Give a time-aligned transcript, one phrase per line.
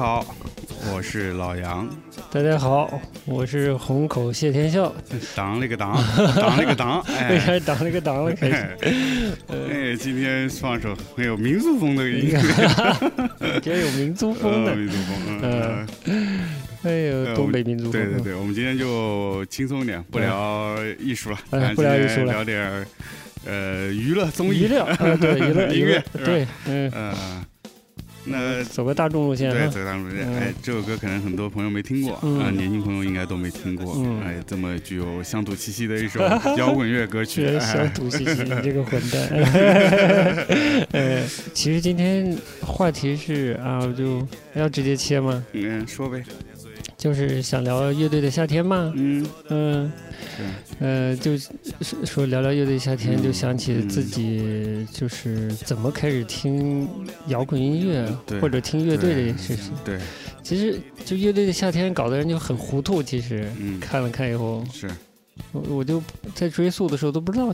[0.00, 0.24] 好，
[0.90, 1.86] 我是老杨。
[2.32, 2.90] 大家好，
[3.26, 4.90] 我是虹口谢天笑。
[5.36, 5.94] 当了个当，
[6.34, 7.60] 当了个当， 为啥哎。
[7.60, 8.32] 当了个当了？
[8.32, 8.78] 开始，
[9.48, 12.40] 哎，今天放首很有民族风的音乐，
[13.60, 16.40] 今天有民族风的呃，民族风，嗯嗯，
[16.82, 17.92] 哎呦，呃东北民族风。
[17.92, 22.86] 对对对，我们今天就轻松一点，不聊艺术了，哎不聊艺术了聊点儿
[23.44, 27.14] 呃娱乐综艺娱乐，啊，对娱乐 音乐对，嗯，呃，
[28.24, 29.66] 那走个大众路线对，哈。
[29.68, 36.20] 走大众路线哎，这首歌可能很多朋友没听过，嗯啊，年轻朋友应该都没听过，嗯哎，这么具有乡土气息的一首
[36.58, 39.28] 摇滚乐歌曲，乡土气息，你这个混蛋。
[40.92, 41.22] 呃，
[41.54, 45.44] 其实今天话题是啊，我就要直接切吗？
[45.52, 46.22] 嗯，说呗，
[47.00, 48.92] 就是想聊乐队的夏天嘛。
[48.94, 49.92] 嗯，嗯，
[50.80, 51.48] 呃，就是
[52.04, 53.22] 说聊聊乐队夏天，嗯。
[53.22, 56.86] 就想起自己就是怎么开始听
[57.28, 58.06] 摇滚音乐
[58.38, 59.72] 或者听乐队这件事情。
[59.82, 59.98] 对，
[60.42, 63.02] 其实就乐队的夏天搞的人就很糊涂。
[63.02, 64.86] 其实嗯，看了看以后，是，
[65.52, 66.02] 我我就
[66.34, 67.50] 在追溯的时候都不知道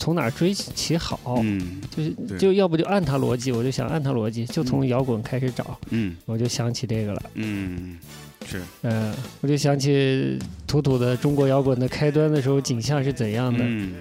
[0.00, 1.80] 从哪追起好，嗯。
[1.96, 6.16] 就是就要不就按他逻辑，我就想按他逻辑，就从摇滚开始找，嗯。
[6.26, 7.22] 我就想起这个了。
[7.34, 7.96] 嗯，
[8.44, 13.60] 是，嗯、我就想起土土的中国摇滚的开端的时候景象是怎样的。
[13.62, 13.94] 嗯。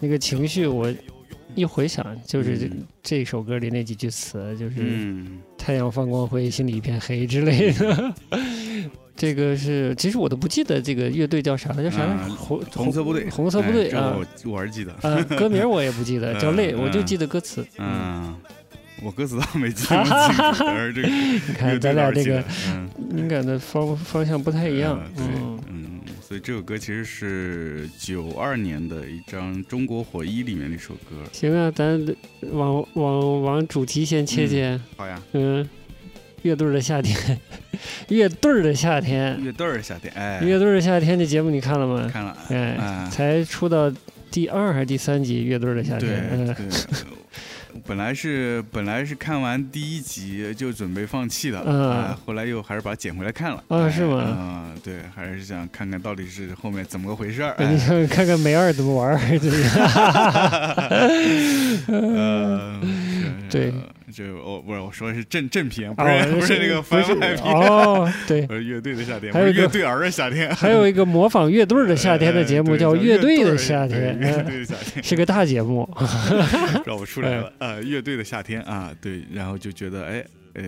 [0.00, 0.92] 那个情绪，我
[1.54, 2.84] 一回想，就是这、嗯。
[3.02, 8.14] 这首歌里那几句词，就是嗯“太阳放光辉，心里一片黑”之类的。
[9.16, 12.04] 这个是，其实我都不记得这个乐队叫啥了，叫啥？
[12.04, 12.12] 来着？
[12.12, 14.16] 啊红红色部队，红色部队啊。
[14.16, 17.66] 我我是记得，啊，歌名我也不记得， 叫《泪》，嗯我就记得歌词。
[17.78, 18.32] 嗯，
[19.02, 20.04] 我歌词倒没记得清
[20.54, 25.00] 楚， 但是这个你看咱俩这个嗯敏感的方方向不太一样。
[25.16, 31.16] 嗯对嗯，嗯，所以这首歌其实是九二年的一张《中国火一》里面的一首歌。
[31.32, 32.04] 行啊，咱
[32.52, 34.78] 往往往主题先切切。
[34.96, 35.68] 好呀，嗯，
[36.42, 37.16] 乐队的夏天，
[38.08, 39.42] 乐队的夏天。
[39.42, 42.10] 乐队的夏天，哎，乐队的夏天这节目你看了吗？
[42.12, 43.92] 看了，哎，哎，才出到
[44.30, 46.54] 第二还是第三集《乐队的夏对天》嗯，对。
[47.88, 51.90] 本来是本来是看完第一集就准备放弃的，嗯。
[51.90, 53.64] 啊，后来又还是把它捡回来看了。
[53.68, 54.22] 哎啊是吗？
[54.26, 57.54] 嗯，对，还是想看看到底是后面怎么个回事儿。
[57.56, 59.48] 看看看梅二怎么玩儿，这
[61.90, 63.72] 呃， 是对，
[64.12, 67.44] 这我不是我说的是正正品，不哦是不是那个番不是外篇。
[67.44, 75.88] 哦，对， 是，乐队的夏天，还有乐队儿的夏天，还有一个模仿乐队的夏天的节目 呃叫《乐队的夏天》，乐嗯队的夏天，是个大节目。
[76.84, 77.52] 让我出来了。
[77.58, 80.24] 呃，乐队的夏天啊，对，然后就觉得哎，
[80.54, 80.62] 呃，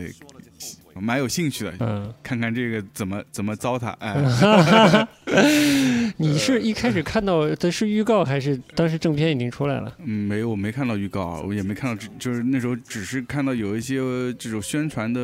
[1.00, 5.09] 蛮有兴趣的，嗯，看看这个怎么怎么糟蹋，哎，
[6.19, 9.93] 你是一开始看到的是预告，还是当时正片已经出来了？
[10.05, 13.97] 嗯没有，我没看到预告，我也没看到，就是那时候只是看到有一些
[14.34, 15.21] 这种宣传的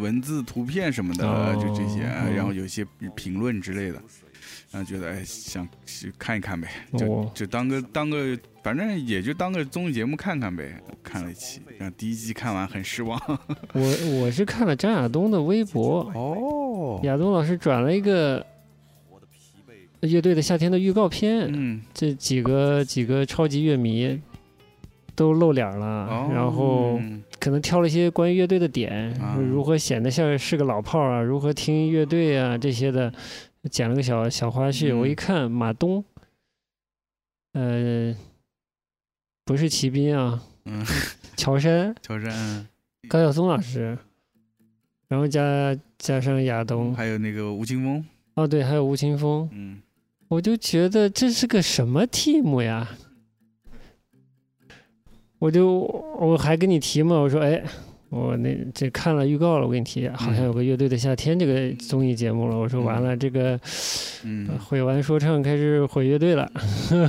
[0.00, 4.02] 文字、图片什么的，哦就这些，哦然后有一些评论之类的。
[4.72, 6.68] 然后觉得哎，想去看一看呗，
[6.98, 10.82] 就、哦就当个当个，反正也就当个综艺节目看看呗。
[11.02, 13.20] 看了一期，然后第一季看完很失望。
[13.74, 13.82] 我
[14.20, 18.46] 我是看了张亚东的微博，哦，亚东老师转了一个
[20.00, 24.18] 乐队的夏天的预告片，嗯，这几个几个超级乐迷
[25.14, 27.00] 都露脸了，哦，然后
[27.38, 33.12] 可能挑了一些关于乐队的点，嗯如何显得像是个老炮儿啊，如何听乐队啊这些的，
[33.70, 34.92] 剪了个小小花絮。
[34.92, 34.98] 嗯。
[34.98, 36.04] 我一看马东，
[37.52, 38.14] 呃，
[39.44, 40.84] 不是骑兵啊，嗯，
[41.36, 42.66] 乔杉、乔杉，
[43.08, 43.98] 高晓松老师，
[45.08, 48.04] 然后加加上亚东，还有那个吴青峰，
[48.34, 49.82] 哦对，还有吴青峰，嗯，
[50.28, 52.88] 我就觉得这是个什么 team 呀？
[55.42, 55.80] 我就
[56.20, 57.60] 我还跟你提嘛，我说哎，
[58.10, 62.56] 我那这看了预告了，我跟你提，好像有个乐队的夏天这个综艺节目了。
[62.56, 63.58] 我说完了，这个
[64.22, 64.46] 嗯。
[64.48, 66.48] 呃毁完说唱开始毁乐队了，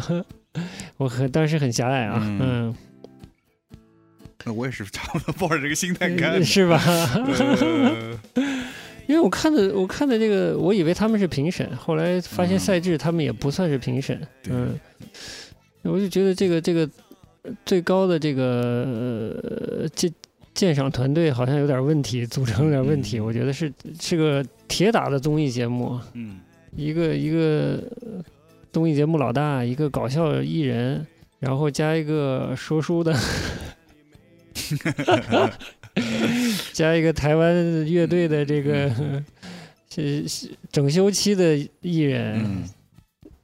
[0.98, 2.76] 我很当时很狭隘啊，嗯。
[4.46, 6.44] 那我也是差不多抱着这个心态看嗯，的。
[6.44, 6.82] 是吧？
[7.54, 8.20] 呃。
[9.06, 12.60] 因为我看的我看的这个，我以为他们是评审，后来发现嗯。
[12.60, 14.52] 赛制他们也不算是评审，对。
[14.56, 14.80] 嗯，
[15.84, 16.90] 我就觉得这个这个
[17.66, 19.42] 最高的这个
[19.82, 20.12] 呃鉴
[20.54, 23.26] 鉴赏团队好像有点问题，组成有点问题，嗯。
[23.26, 26.40] 我觉得是是个铁打的综艺节目，嗯。
[26.76, 27.84] 一个一个
[28.72, 31.06] 综艺节目老大，一个搞笑艺人，
[31.40, 33.14] 然后加一个说书的。
[36.74, 38.90] 加一个台湾乐队的这个
[39.94, 42.64] 是是整修期的艺人，嗯，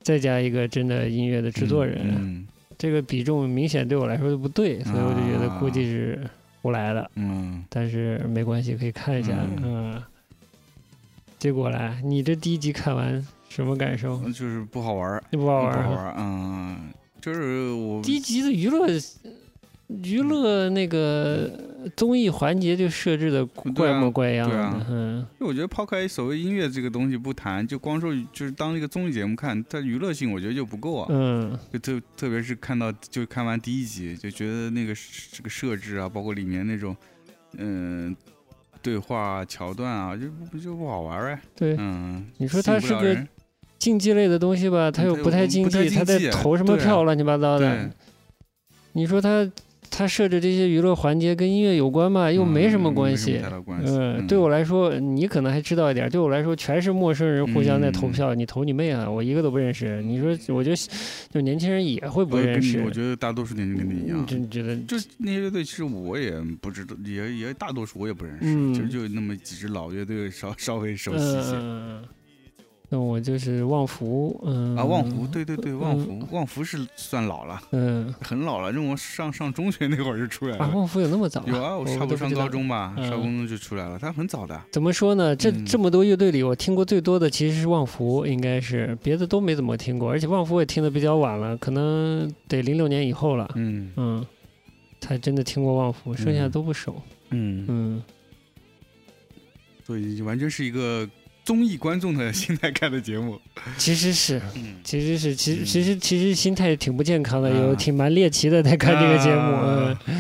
[0.02, 2.48] 再加一个真的音乐的制作人，嗯，
[2.80, 6.18] 这个比重明显对我来说就不对，所以我就觉得估计是
[6.62, 9.34] 胡来了，嗯，但是没关系，可以看一下。
[9.38, 10.04] 嗯嗯，
[11.38, 14.18] 结果来，你这第一集看完什么感受？
[14.30, 15.76] 就是不好玩儿，不好玩儿。
[15.76, 16.78] 不好玩儿，嗯，
[17.20, 18.88] 就是我第一集的娱乐
[19.88, 21.52] 娱乐那个
[21.96, 31.08] 综艺环节就设置的怪模怪样的，对啊嗯，因为我觉得抛开所谓音乐这个东西不谈，就光说就是当一个综艺节目看，它娱乐性我觉得就不够啊。
[31.10, 34.94] 嗯就特特别是看到就看完第一集，就觉得那个
[35.31, 36.96] 这个设置啊，包括里面那种
[37.58, 38.16] 嗯、
[38.81, 41.42] 对话啊桥段啊，就不就不好玩呗哎。
[41.56, 41.76] 对。
[41.80, 43.28] 嗯，你说它是个
[43.78, 47.90] 竞技类的东西吧，它又不太竞技，它在投什么票乱七八糟的。
[48.94, 49.50] 你说它
[49.90, 53.42] 它设置这些娱乐环节跟音乐有关吗，又没什么关系
[53.86, 56.10] 嗯对我来说，你可能还知道一点。
[56.10, 59.10] 对我来说，全是陌生人互相在投嗯票，你投你妹啊！
[59.10, 60.02] 我一个都不认识。
[60.04, 60.76] 你说，我觉得
[61.30, 62.82] 就年轻人也会不认识。
[62.84, 71.52] 我觉得大多数年轻人跟你一样嗯，真觉得就那些乐队，其实我也不知道，也也大多数我也不认识，嗯其实就那么几支老乐队稍稍微熟悉一些。
[71.56, 72.04] 嗯，
[72.92, 80.76] 那我就是旺福，嗯啊，旺福，对对对，旺嗯福，旺福是算老了，嗯很老了，让我上上中学那会儿就出来了啊，了。
[80.76, 81.44] 旺福有那么早？
[81.46, 84.60] 有啊，我差不多上高中吧，嗯上高中就出来了，他很早的。
[84.72, 85.36] 怎么说呢？
[85.36, 94.26] 这嗯这么多乐队里，我听过最多的其实是旺福，应该是别的都没怎么听过，而且旺福也听的比较晚了，可能得零六年以后了，嗯嗯，
[95.00, 97.00] 才真的听过旺福，剩下嗯都不熟，
[97.30, 98.04] 嗯，嗯，
[99.86, 101.08] 所以完全是一个
[101.50, 103.42] 综艺观众的心态看的节目。
[103.75, 104.40] 其实是。
[104.56, 110.13] 嗯，其实是，其实嗯其实其实心态挺不健康的，啊有挺蛮猎奇的在看这个节目，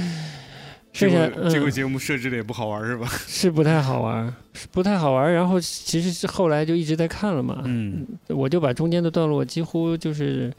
[0.91, 3.07] 这个这个嗯节目设置的也不好玩是吧？
[3.27, 5.31] 是不太好玩，是不太好玩。
[5.31, 10.51] 然后其实是后来就一直在看了嘛，嗯我就把中间的段落几乎就是，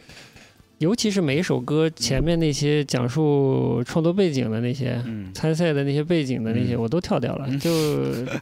[0.80, 4.98] 尤其是每一首歌前面那些讲述创作背景的那些。
[5.04, 5.30] 嗯。
[5.34, 6.80] 参赛的那些背景的那些嗯。
[6.80, 7.58] 我都跳掉了，嗯。
[7.58, 7.70] 就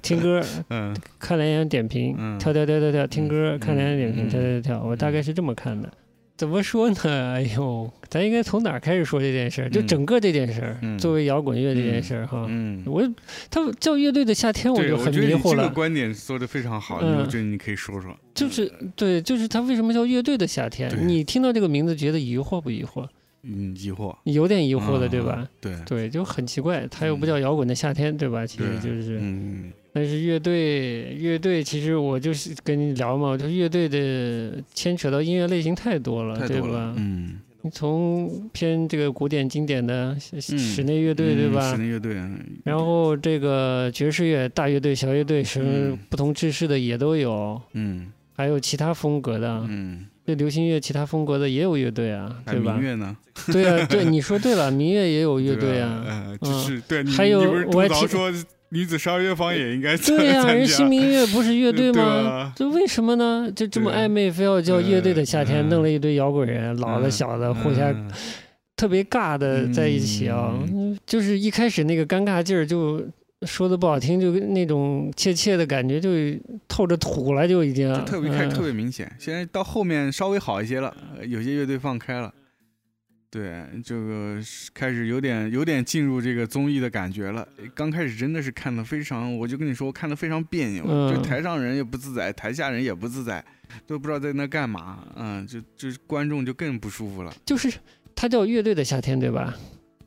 [0.03, 0.41] 听歌，
[0.71, 0.97] 嗯。
[1.19, 2.39] 看两眼点评，嗯。
[2.39, 3.59] 跳跳跳跳跳，听歌，嗯。
[3.59, 5.91] 看两眼点评，嗯跳跳跳，我大概是这么看的。
[6.39, 6.97] 怎么说呢？
[7.35, 9.69] 哎呦，咱应该从哪儿开始说这件事儿？
[9.69, 12.83] 就嗯整个这件事儿，嗯作为摇滚乐这件事儿哈，嗯。
[12.87, 13.03] 我
[13.51, 15.69] 他叫乐队的夏天，我，就很我觉得你这个迷惑了。
[15.71, 18.17] 观点说的非常好，嗯我觉得你可以说说。
[18.33, 20.89] 就是对，就是他为什么叫乐队的夏天？
[21.07, 23.07] 你听到这个名字觉得疑惑不疑惑？
[23.43, 25.33] 嗯，疑惑，有点疑惑的，对吧？
[25.33, 25.49] 啊？
[25.61, 28.47] 对，对，就很奇怪，他又不叫摇滚的夏天，对吧？
[28.47, 36.95] 其实就是，嗯但是乐队，乐队其实我就是跟你聊嘛，我就乐队的牵扯到音乐类型太多了，对太多了吧，？
[36.99, 41.79] 嗯，你从偏这个古典经典的室内乐队，对嗯吧室？
[41.79, 42.17] 内乐队，
[42.63, 52.85] 然后这个爵士乐，大乐队、小乐队什么不同制式的也都有，嗯还有其他风格的，嗯，这流行乐其他风格的也有乐队啊，对吧民？
[52.85, 53.17] 乐呢？
[53.53, 56.05] 对啊，对，你说对了，民乐也有乐队啊。
[56.07, 57.41] 呃，就是对还有
[57.73, 58.33] 我还听说
[58.71, 62.53] 女子十二乐坊也应该参对呀、参人新加，民乐不是乐队对吗啊？
[62.55, 63.51] 这为什么呢？
[63.55, 68.11] 就这么暧昧，非要叫乐队的夏天，嗯弄了一堆摇滚人，老的嗯小的互相嗯。
[68.77, 70.97] 特别尬的在一起啊，嗯。
[71.07, 73.03] 就是一开始那个尴尬劲儿，就
[73.43, 76.11] 说的不好听，就那种怯怯的感觉，就
[76.69, 77.93] 透着土了，就已经。
[77.95, 78.51] 就特别开嗯。
[78.51, 79.11] 特别明显。
[79.19, 82.33] 现在到后面稍微好一些了，呃有些乐队放开了。
[83.31, 84.39] 对，这个
[84.73, 87.47] 开始有点有点进入这个综艺的感觉了。
[87.75, 93.45] 刚开始真的是看的非常，我就跟你说，看的非常别扭，嗯就台上人也不自在，台下人也不自在，
[93.87, 95.05] 都不知道在那干嘛。
[95.15, 97.31] 嗯，就就是观众就更不舒服了。
[97.45, 97.71] 就是
[98.15, 99.55] 它叫乐队的夏天，对吧？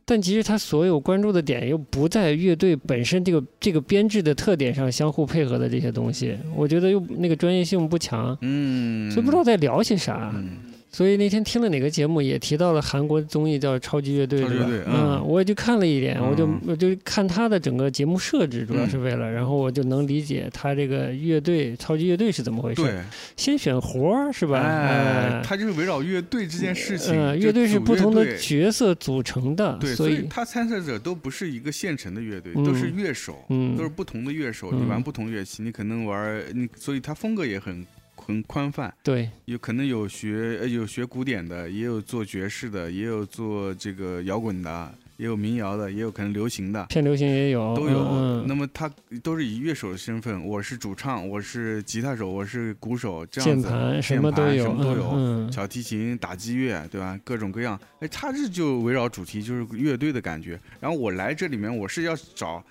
[0.03, 10.31] 但其实它所有关注的点又不在乐队本身这个这个编制的特点上相互配合的这些东西，我觉得又那个专业性不强，嗯，所以不知道在聊些啥。
[10.33, 14.65] 嗯所以那天听了哪个节目也提到了韩国综艺叫《超级乐队》，对吧？
[14.69, 22.81] 嗯，嗯我也就看了一点，我就嗯我就看他的整个节目设置，主要是为了，然后我就能理解他这个乐队超级乐队是怎么回事。
[22.81, 23.01] 对，
[23.37, 24.59] 先选活儿是吧？
[24.59, 32.65] 哎，哎他就是围绕乐队这件事情，嗯，乐队是不同的角色组成的，对，所以他参赛者都不是一个现成的乐队，嗯。
[32.65, 33.77] 都是乐手，嗯。
[33.77, 37.85] 都是不同的乐手，你嗯玩不同乐器，你可能玩你，所以他风格也很
[38.25, 46.85] 很宽泛，对，有可能有学呃有学古典的，也有做爵士的，也有做这个摇滚的，也有民谣的，也有可能流行的。
[46.85, 48.89] 偏流行也有，都有，嗯那么他
[49.23, 57.19] 都是以乐手的身份，我是主唱，我是吉他手，我是鼓手，这样键子，盘什么都有，什么都有小提琴、打击乐，对吧？
[57.23, 60.59] 各种各样，哎，他这就围绕主题，就是乐队的感觉。
[60.79, 62.63] 然后我来这里面，我是要找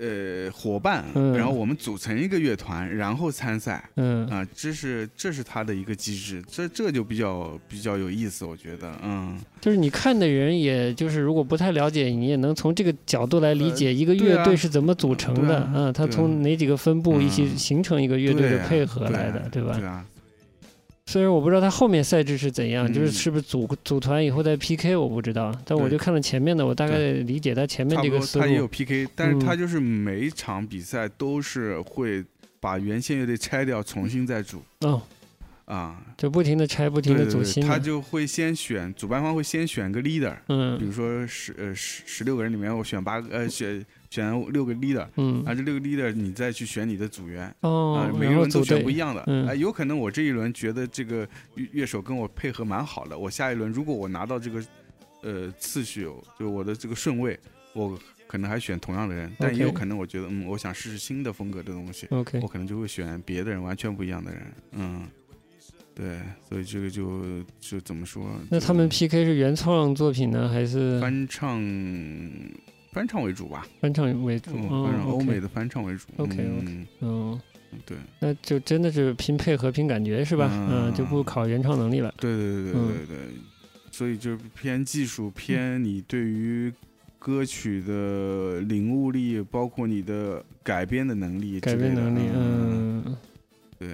[0.00, 1.36] 呃伙伴，嗯。
[1.36, 4.26] 然后我们组成一个乐团，然后参赛嗯。
[4.28, 16.16] 啊，这是这是他的一个机制，这这就比较比较有意思，我觉得，嗯，就是你看的人，也就是如果不太了解，你也能从这个角度来理解一个乐队是怎么组成的，嗯，它对啊。
[16.16, 17.56] 从哪几个分部一起嗯。
[17.58, 19.74] 形成一个乐队的配合来的，对吧？
[19.76, 20.04] 对啊，
[21.10, 22.92] 虽然我不知道他后面赛制是怎样，嗯。
[22.92, 28.44] 就是是不是组组团以后再 PK，我不知道，但我就看了前面的，我大概理解他前面这个思路。
[28.44, 28.68] 他也有。
[28.68, 32.24] PK，但是嗯他就是每一场比赛都是会
[32.60, 34.62] 把原先乐队拆掉，重新再组。
[34.82, 35.02] 哦，
[35.64, 36.00] 啊。
[36.16, 37.68] 就不停的拆，不停的组新的。
[37.68, 40.78] 他就会先选主办方会先选个 leader，嗯。
[40.78, 47.54] 比嗯如说十呃十十六个人里面我选八个呃选选六个 leader，嗯啊这六个 leader 你再去选你的组员。
[47.60, 54.64] 哦啊，，每个人都选不一样的，嗯啊，有可能我这一轮觉得这个乐乐手跟我配合蛮好的，我下一轮如果我拿到这个
[55.22, 57.38] 呃次序，就我的这个顺位，
[57.72, 65.06] 我可能还选同样的人，但也有可能我觉得嗯，我想试试新的风格的东西，OK，我可能就会选别的人，完全不一样的人，嗯，
[65.94, 68.24] 对，所以这个就就怎么说？
[68.50, 71.60] 那他们 PK 是原创作品呢，还是翻唱
[72.92, 74.50] 翻唱为主吧，翻唱为主？
[74.54, 77.40] 嗯，哦翻唱欧美的翻唱为主 OK，OK 嗯，嗯，
[77.86, 77.96] 对。
[78.18, 80.48] 那就真的是拼配合、拼感觉是吧？
[80.52, 82.12] 嗯嗯，就不考原创能力了。
[82.18, 83.16] 对对对对嗯对对，
[83.90, 86.72] 所以就是偏技术，偏你对于
[87.18, 93.16] 歌曲的领悟力，包括你的改编的能力改编能力，嗯，嗯，
[93.78, 93.88] 对，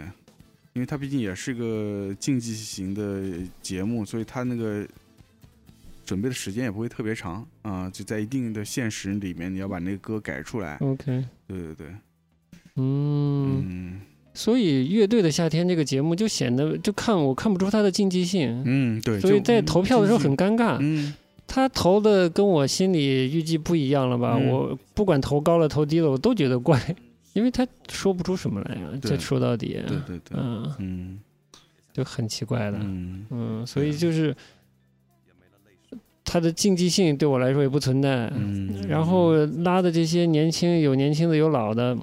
[0.72, 3.22] 因为它毕竟也是个竞技型的
[3.60, 4.86] 节目，所以它那个
[6.06, 10.76] 准备的时间也不会特别长啊、就在一定的现实里面，你要把那个歌改出来。
[10.80, 11.86] OK，对对对，
[12.76, 14.00] 嗯，嗯。
[14.32, 20.78] 所以乐队的夏天这个节目就显得就看我看不出它的竞技性，嗯，对，所以在投票的时候很尴尬。
[20.80, 21.14] 嗯。
[21.48, 24.36] 他投的跟我心里预计不一样了吧？
[24.38, 24.48] 嗯。
[24.48, 26.78] 我不管投高了投低了，我都觉得怪，
[27.32, 28.82] 因为他说不出什么来呀。
[29.00, 29.12] 对。
[29.12, 31.20] 这说到底，对对对，嗯，嗯。
[31.94, 33.24] 就很奇怪的，嗯。
[33.30, 34.36] 嗯，所以就是
[36.26, 38.30] 他的竞技性对我来说也不存在。
[38.34, 41.96] 嗯，然后拉的这些年轻有年轻的有老的，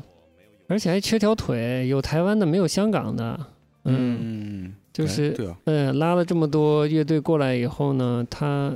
[0.68, 3.40] 而且还缺条腿，有台湾的没有香港的，
[3.84, 8.74] 嗯，嗯，就是嗯，拉了这么多乐队过来以后呢，他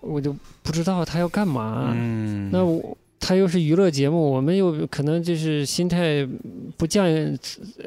[0.00, 1.92] 我就不知道他要干嘛。
[1.94, 6.26] 嗯，那我他又是娱乐节目，我们又可能就是心态
[6.76, 7.38] 不健，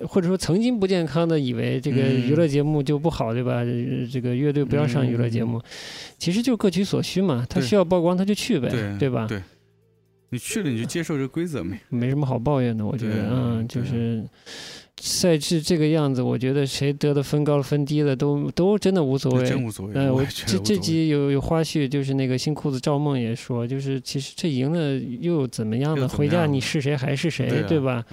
[0.07, 3.55] 或者说曾经不健康的以为这个嗯娱乐节目就不好，对吧？
[3.55, 5.61] 呃这个乐队不要上娱乐节目，
[6.17, 7.45] 其实就各取所需嘛。
[7.49, 9.27] 他需要曝光他就去呗，对吧？
[9.27, 9.43] 对，
[10.29, 11.77] 你去了你就接受这个规则没？
[11.89, 14.23] 没什么好抱怨的，我觉得，嗯，就对是
[15.01, 19.45] 赛制这个样子，我觉得谁得的分高了分低了都都真的无所谓。
[19.45, 19.93] 真无所谓。
[19.93, 26.07] 呃，我这这集有有花絮，就是那个新裤子赵梦也说，就是其实这赢了又怎么样呢？
[26.07, 28.05] 回家你是谁还是谁，对啊对吧？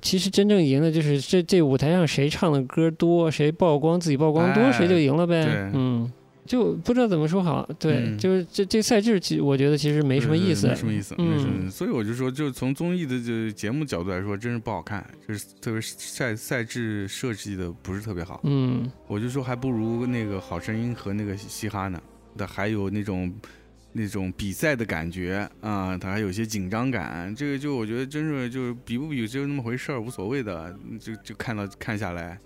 [0.00, 5.70] 其实真正赢的就是这这舞台上谁唱的歌多，谁曝光自己曝光多，哎谁就赢了呗。
[5.74, 6.10] 嗯，
[6.46, 7.68] 就不知道怎么说好。
[7.78, 10.66] 对，嗯就是这这赛制，其实我觉得其实没什么意思。
[10.68, 11.70] 没什么意思，嗯没什么意思。
[11.70, 18.40] 所以我就说，就从综艺的这节目角度来说，真是不好看，就是特别赛赛制设计的不是特别好。
[18.44, 22.00] 嗯我就说还不如那个好声音和那个嘻哈呢，
[22.36, 23.32] 它还有那种
[23.92, 27.34] 那种比赛的感觉啊，它还有一些紧张感。
[27.34, 30.74] 这个就我觉得真是就是比不比就那么回事儿，无所谓的。
[30.98, 32.38] 就就看到看下来，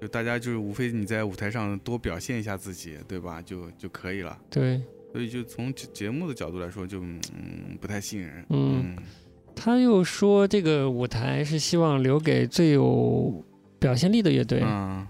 [0.00, 3.42] 就大家就是无非你在舞台上多表现一下自己，对吧？
[3.42, 4.38] 就就可以了。
[4.48, 4.80] 对，
[5.12, 7.20] 所以就从节节目的角度来说，就嗯
[7.80, 8.44] 不太吸引人。
[8.48, 8.96] 嗯
[9.54, 13.44] 他又说这个舞台是希望留给最有
[13.78, 14.62] 表现力的乐队。
[14.64, 15.06] 嗯，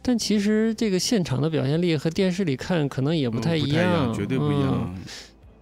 [0.00, 4.92] 但其实这个现场的表现力和电视里看可能也不太一样，绝对不一样。
[4.94, 5.02] 嗯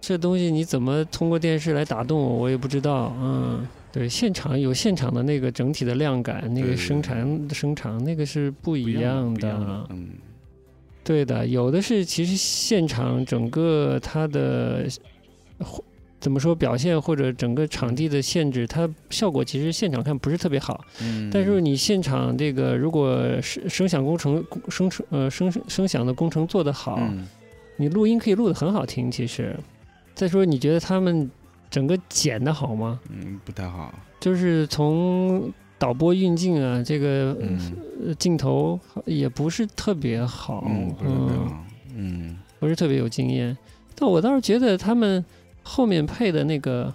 [0.01, 3.13] 这东西你怎么通过电视来打动我，我也不知道。
[3.19, 9.87] 嗯，对，现场有现场的那个整体的量感，那个声场声场那个是不不一样的。
[9.89, 10.09] 嗯
[11.01, 14.85] 对的，有的是其实现场整个它的
[15.57, 15.83] 或
[16.19, 20.85] 怎么说表现或者整个场地的限制，它效果其实现场看不是特别好。
[21.01, 27.25] 嗯，但是你现场这个如果声声响工程声声呃声声响的工程做得好，嗯
[27.77, 29.09] 你录音可以录得很好听。
[29.09, 29.57] 其实，
[30.13, 31.31] 再说你觉得他们
[31.69, 32.99] 整个剪的好吗？
[33.09, 33.93] 嗯不太好。
[34.19, 37.37] 就是从导播运镜啊，这个、
[38.17, 41.65] 镜头也不是特别好，嗯不是特别好。
[41.95, 43.57] 嗯不是特别有经验。
[43.95, 45.23] 但我倒是觉得他们
[45.63, 46.93] 后面配的那个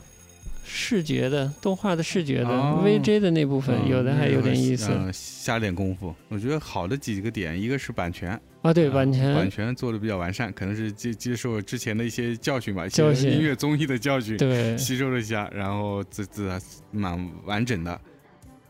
[0.65, 6.15] 视觉的动画的视觉的、哦 VJ 的那部分，嗯有的还有点意思、嗯下点功夫。
[6.29, 8.31] 我觉得好的几个点，一个是版权，
[8.63, 8.73] 啊。
[8.73, 16.59] 对，啊版权，版权做的比较完善，可能是接接受之前的一些教训吧，音乐综艺的教训，对吸收了一下，然后这这还
[16.91, 18.01] 蛮完整的。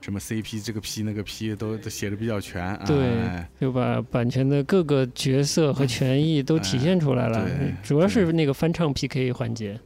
[0.01, 7.39] 什么 CP 这个 P 那个 P 都都写的比较全，对哎就把版权的各个角色和权益都体现出来了。
[7.39, 9.81] 哎主要是那个翻唱 PK 环节。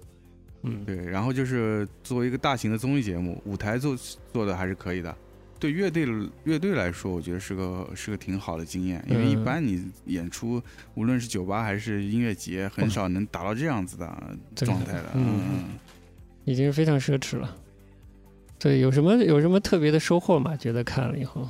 [0.63, 3.97] 嗯，对，然后就是作为一个大型的综艺节目，舞台做
[4.33, 5.15] 做的还是可以的。
[5.61, 6.07] 对乐队
[6.45, 10.63] 乐队来说，我觉得是个是个挺好的经验，因为一嗯般你演出，
[10.95, 15.11] 无论是酒吧还是音乐节，很少能达到这样子的状态的。
[15.15, 15.65] 嗯嗯，
[16.45, 17.57] 已经是非常奢侈了。
[18.57, 20.57] 对，有什么有什么特别的收获吗？
[20.57, 21.49] 觉得看了以后，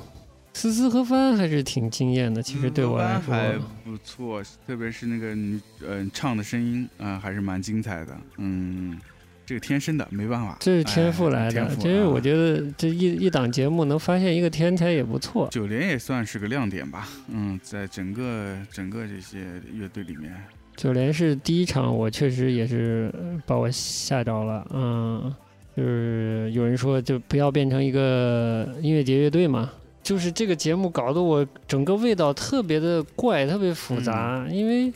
[0.53, 2.41] 思思和帆还是挺惊艳的。
[2.41, 3.53] 其实对我来说，还
[3.83, 8.17] 不错，特别是那个女嗯、唱的声音啊、还是蛮精彩的。
[8.37, 8.99] 嗯，
[9.45, 11.75] 这个天生的，没办法，这是天赋哎来的。
[11.75, 15.47] 其实我啊觉得这一一档节目能发现一个天才也不错。
[15.49, 17.07] 九连也算是个亮点吧。
[17.29, 20.35] 嗯，在整个整个这些乐队里面，
[20.75, 24.67] 九连是第一场，我确实也是呃把我吓着了。
[24.73, 25.33] 嗯，
[25.77, 29.71] 就是有人说就不要变成一个音乐节乐队嘛。
[30.09, 34.91] 就是这个节目搞得我整个味道特别的怪，特别复杂，因为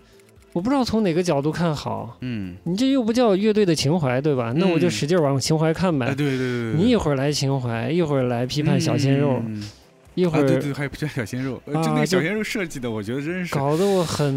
[0.54, 2.18] 我不知道从哪个角度看好。
[2.22, 4.52] 嗯，你这又不叫乐队的情怀，对吧？
[4.58, 4.90] 那我就嗯。
[4.90, 6.08] 使劲往情怀看呗。
[6.08, 9.64] 哎，对对对对，你一会儿来情怀，一会儿来批判小鲜肉，嗯。
[10.16, 14.28] 一会啊，对儿对，还有叫小鲜肉，就那个小鲜肉设计的，我觉得真是搞得我很、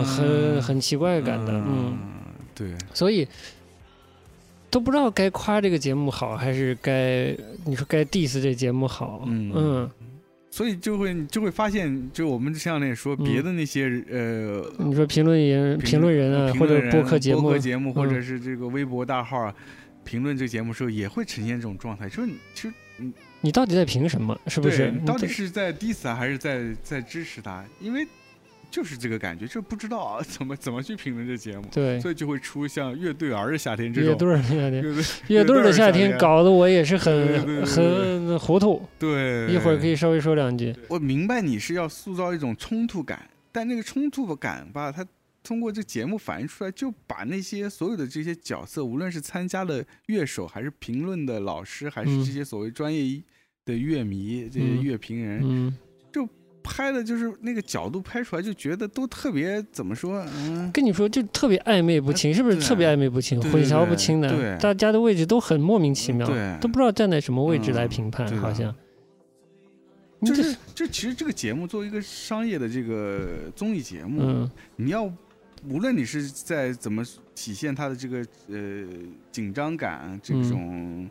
[0.00, 1.96] 嗯很很奇怪感的，嗯，
[2.52, 3.28] 对，所以
[4.70, 9.52] 都不知道该夸这个节目好，还是该你说该 diss 这节目好，嗯。
[9.52, 9.90] 嗯，
[10.50, 19.54] 所以就会就会发现，就我们前两天也说嗯别的那些呃你说评论人、评论人啊，或者播客节目播客，节目或者嗯是这个微博大号啊，
[20.04, 22.74] 评论这个节目的时候，也会呈现这种状态，就是你其实
[23.40, 24.38] 你到底在凭什么？
[24.48, 24.90] 是不是？
[24.90, 27.64] 你到底是在 diss 他还是在在支持他？
[27.80, 28.06] 因为
[28.70, 34.82] 就是这个感觉，就不知道啊怎么怎么去评论这节目，对所以就会出像乐队儿的夏天这种乐队儿的夏天，
[35.28, 38.86] 乐队儿的夏天天搞得我也是很很糊涂。
[38.98, 40.74] 对，一会儿可以稍微说两句。
[40.88, 45.06] 我明白你是要塑造一种冲突感，但那个冲突感吧，它
[45.42, 53.22] 通过这节目反映出来，就把那些所有的这些角色，无论是参加的乐手，还是评论的老师，还是嗯这些所谓专业
[53.64, 55.76] 的乐迷、这些嗯乐评人，嗯，
[56.62, 60.24] 拍的就是那个角度拍出来，就觉得都特别怎么说？
[60.36, 64.28] 嗯，跟你说，就特别暧昧不清，是不是特别暧昧不清、混淆不清的？
[64.30, 68.74] 对大家的位置都很莫名其妙，对都不知道站在什么位置来嗯评判，好像。
[70.22, 75.10] 就是这其实这个节目作为一个商业的这个综艺节目，嗯你要
[75.66, 77.02] 无论你是在怎么
[77.34, 78.18] 体现它的这个
[78.48, 78.86] 呃
[79.32, 81.10] 紧张感，这嗯种、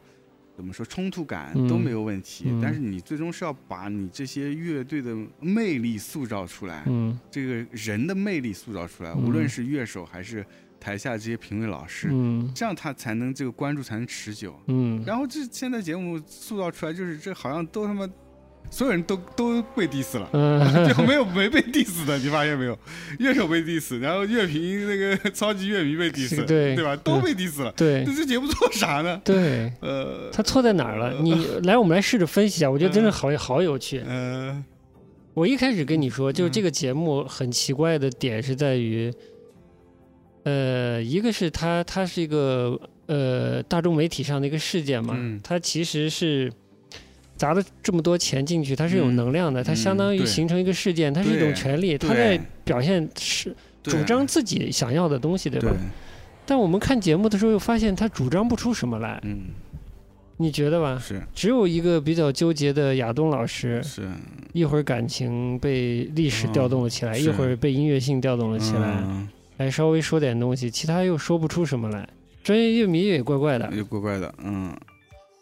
[0.59, 2.59] 怎么说冲突感嗯都没有问题，嗯。
[2.61, 7.17] 但是你最终是要把你这些乐队的魅力塑造出来，嗯。
[7.31, 9.23] 这个人的魅力塑造出来，嗯。
[9.23, 10.45] 无论是乐手还是
[10.77, 12.51] 台下这些评委老师，嗯。
[12.53, 14.53] 这样他才能这个关注才能持久。
[14.67, 18.05] 嗯，然后这现在节目塑造出来，就是这好像都他妈
[18.71, 20.29] 所有人都都被 diss 了。
[20.33, 22.77] 嗯就没有没被 diss 的，你发现没有？
[23.19, 26.95] 乐手被 diss，然后乐评那个 超级乐迷被 diss，对对吧？
[26.97, 27.71] 都被 diss 了。
[27.75, 29.19] 对那这节目做啥呢？
[29.25, 31.13] 对，呃，他错在哪儿了？
[31.21, 32.69] 你来，我们来试着分析一下。
[32.69, 34.03] 我觉得真的好好有趣。
[34.05, 34.63] 嗯，
[35.33, 39.11] 我一开始跟你说，就是嗯这个节目很奇怪的点是在于，
[40.43, 46.51] 呃，一个是它它是一个呃大众媒体上的一个事件嘛，嗯它其实是
[47.39, 49.15] 砸了这么多钱进去，它是有嗯。
[49.15, 55.69] 能量的，它嗯相当于形成一个事件，它是一种权利，它在表现是主张自己想要的东西，对吧？
[55.69, 55.77] 对，
[56.45, 59.45] 但我们看节目的时候又发现，他主张不出什么来，嗯，
[60.37, 61.01] 你觉得吧？
[61.01, 61.21] 是。
[61.33, 64.09] 只有一个比较纠结的亚东老师，是。
[64.51, 69.29] 一会儿感情被历史调动了起来，嗯一会儿被音乐性调动了起来，嗯。
[69.57, 72.07] 来稍微说点东西，其他又说不出什么来。
[72.43, 74.75] 专业乐迷也怪怪的，也怪怪的，嗯。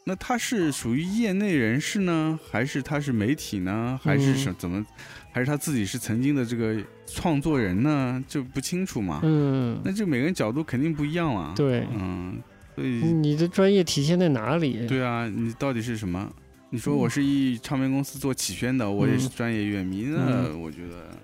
[0.10, 4.86] 那他是属于业内人士呢，还是他是媒体呢，还是嗯什怎么，
[5.34, 8.24] 还是他自己是曾经的这个创作人呢？
[8.26, 9.20] 就不清楚嘛。
[9.24, 12.42] 嗯，那这每个人角度肯定不一样啊。，对，嗯，
[12.74, 14.88] 所以你的专业体现在哪里？
[14.88, 16.32] 对啊，你到底是什么？
[16.70, 21.18] 你说我是一唱片公司做企宣的，我也是专业乐迷，那我觉得，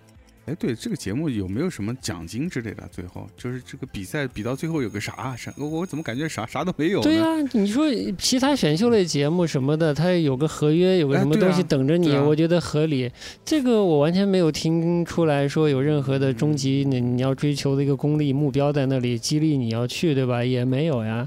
[0.45, 2.83] 哎，对这个节目有没有什么奖金之类的？
[2.91, 5.53] 最后就是这个比赛比到最后有个啥啥？
[5.57, 7.01] 我我怎么感觉啥啥都没有？
[7.01, 7.85] 对呀、你说
[8.17, 13.09] 其他选秀类节目什么的，它有个合约，有个什么东西等着你，我觉得合理。
[13.45, 20.43] 这个我完全没有听出来说有任何的终极你你要追求的一个功利目标在那里激励你要去，对吧？
[20.43, 21.25] 也没有呀。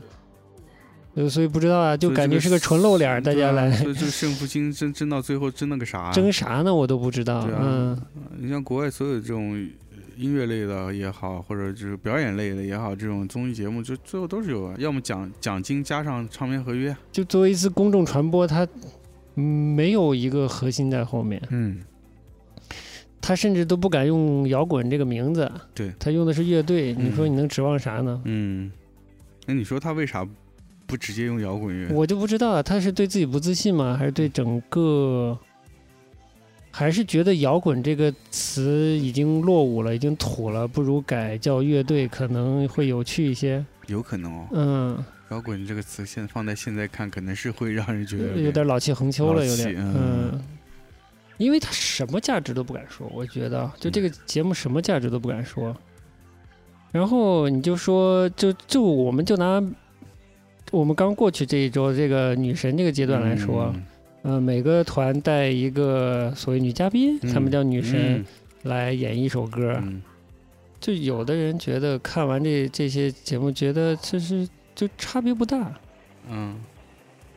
[1.17, 6.13] 呃所以不知道啊，就感觉是个纯露脸，大家来所以这个胜负心争争到最后争那个啥？
[6.15, 6.73] 争啥呢？
[6.75, 7.43] 我都不知道。
[7.45, 7.99] 对啊嗯
[8.39, 9.53] 你像国外所有这种
[9.93, 16.95] 呃音乐类的也好，或者就是表演类的也好，这种综艺节目，就最后都是有，要么奖奖金加上唱片合约。
[17.11, 18.69] 就作为一次公众传播，它
[19.37, 21.81] 嗯没有一个核心在后面，嗯，
[23.23, 28.21] 他甚至都不敢用摇滚这个名字，对他用的是乐队，你说嗯你能指望啥呢？
[28.25, 28.71] 嗯，
[29.47, 30.27] 那你说他为啥
[30.87, 31.93] 不直接用摇滚乐？
[31.95, 33.97] 我就不知道啊，他是对自己不自信吗？
[33.99, 35.39] 还是对整个，
[36.71, 43.65] 还是觉得摇滚这个词已经落伍了，已经土了，不如改叫乐队可能会有趣一些。
[43.87, 49.95] 有可能哦，嗯，摇滚这个词现在放在现在看，可能是会让人觉得有点老气横秋了，有点，嗯
[50.33, 50.43] 嗯。
[51.39, 55.77] 因为他什么价值都不敢说，我觉得就这个节目什么价值都不敢说。
[56.93, 59.63] 然后你就说，就就我们就拿
[60.73, 63.83] 我们刚过去这一周这个女神这个阶段来说，嗯。
[64.23, 68.25] 呃，每个团带一个所谓女嘉宾，嗯他们叫女神，
[68.65, 69.79] 来演一首歌。
[69.83, 70.03] 嗯。
[70.81, 75.73] 就有的人觉得看完这这些节目，觉得其实就差别不大。
[76.29, 76.57] 嗯。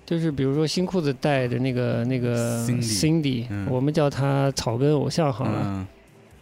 [0.04, 3.68] 就是比如说新裤子带的那个那个 Cindy Cindy，、嗯。
[3.70, 5.62] 我们叫她草根偶像好了。
[5.64, 5.88] 嗯。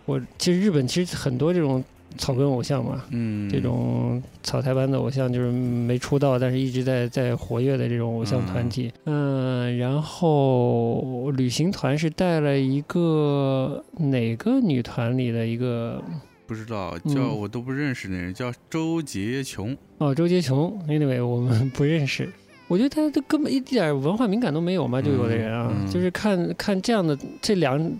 [0.06, 1.84] 我其实日本其实很多这种
[2.17, 8.91] 草根偶像嘛，嗯，这种草台班的偶像，就是没出道但是一直在在活跃的这种偶像团体。
[9.06, 16.02] 嗯、然后旅行团是带了一个哪个女团里的一个
[16.46, 19.76] 不知道嗯叫我都不认识那人，叫周杰琼。
[19.98, 22.30] 哦，周杰琼，anyway 我们不认识。
[22.70, 27.91] 我觉得他都根本一点文化敏感都没有嘛，就有的人啊，嗯嗯就是看看这样的这两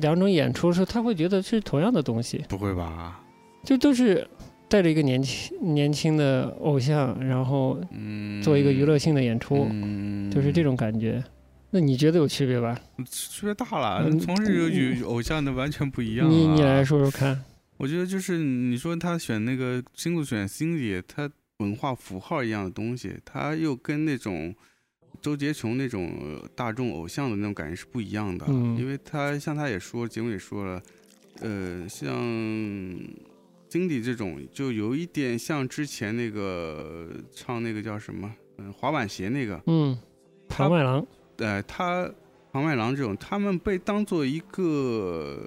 [0.00, 3.20] 两种演出的时候，他会觉得是同样的东西，不会吧？
[3.66, 4.26] 就都是
[4.68, 11.22] 带着一个年轻年轻的偶像，然后嗯，做一个娱乐性的演出，嗯，就是这种感觉。
[11.70, 12.78] 那你觉得有区别吧？
[13.10, 16.30] 区别大了，嗯从事与偶像的完全不一样、啊。
[16.30, 17.42] 你你来，说说看。
[17.76, 24.54] 我觉得就是你说他选那个新裤选 Cindy，他文化符号一样的东西，他又跟那种
[25.20, 28.46] 周杰琼那种呃大众偶像的那种感觉是不一样的。
[28.48, 30.80] 嗯因为他像他也说，节目也说了，
[31.40, 32.08] 呃，像
[33.68, 39.98] Cindy 这种就有一点像之前那个唱那个叫什么，嗯、滑板鞋那个，嗯，
[40.48, 41.06] 他庞麦郎，
[41.38, 42.10] 呃，他
[42.52, 45.38] 庞麦郎这种，他们被当做一个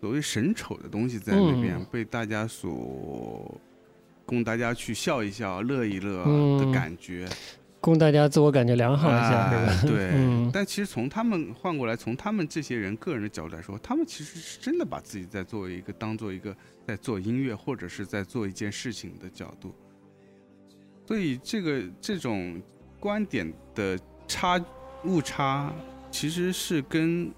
[0.00, 1.86] 所谓神丑的东西在那边、嗯。
[1.90, 3.60] 被大家所
[4.26, 6.58] 供大家去笑一笑、乐一乐嗯。
[6.58, 7.26] 的感觉，
[7.84, 9.50] 供大家自我感觉良好一下，
[9.82, 10.50] 对， 嗯。
[10.52, 19.74] 但其实从他们换过来，从他们这些人个人的角度来说，他们其实是真的把自己在作为一个当做一个在做音乐或者是在做一件事情的角度，
[21.06, 22.62] 所以这个这种
[22.98, 24.58] 观点的差
[25.04, 25.70] 误差，
[26.10, 27.30] 其实是跟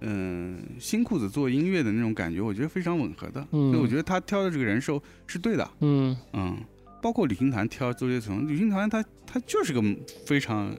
[0.00, 3.40] 嗯新裤子做音乐的那种感觉，我觉得非常吻合的。
[3.52, 3.70] 嗯。
[3.72, 5.70] 所以我觉得他挑的这个人设是对的。
[5.80, 6.16] 嗯。
[6.34, 6.56] 嗯，
[7.00, 9.82] 包括旅行团挑周杰伦，旅行团他他就是个
[10.26, 10.74] 非常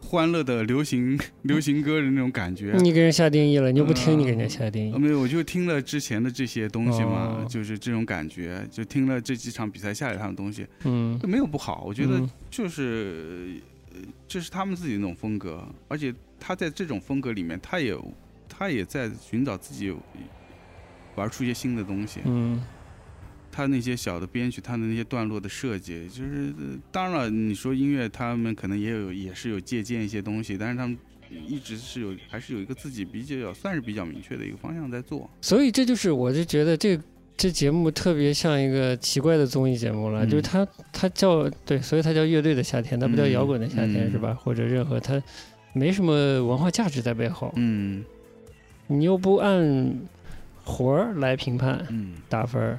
[0.00, 2.74] 欢乐的流行流行歌的那种感觉。
[2.78, 4.98] 你给人下定义了，你又不听，嗯你给人家下定义呃。
[4.98, 13.60] 没有，我就听了之前的这些东西嘛，哦就是这种感觉，就听了这几场比赛下来他们的东西，嗯，没有不好，我觉得嗯就是、
[13.92, 17.96] 呃这是他们自己的那种风格，而且他在这种风格里面，他也
[18.48, 19.92] 他也在寻找自己
[21.16, 22.20] 玩出一些新的东西。
[22.24, 22.62] 嗯
[23.58, 30.96] 他那些小的编曲，他的那些段落的设计，就是呃当然了，你说音乐，他们可能也有也是有借鉴一些东西，但是他们
[31.44, 35.28] 一直是有还是有一个自己比较算是比较明确的一个方向在做。
[35.40, 36.96] 所以这就是我就觉得这
[37.36, 44.34] 这节目特别像一个奇怪的综艺节目了，嗯就是它它叫对，所以它叫乐队的夏天，它不叫嗯摇滚的夏天、嗯是吧？
[44.34, 45.20] 或者任何它
[45.72, 46.12] 没什么
[46.44, 48.04] 文化价值在背后，嗯
[48.86, 49.98] 你又不按
[50.62, 52.78] 活儿来评判嗯打分儿。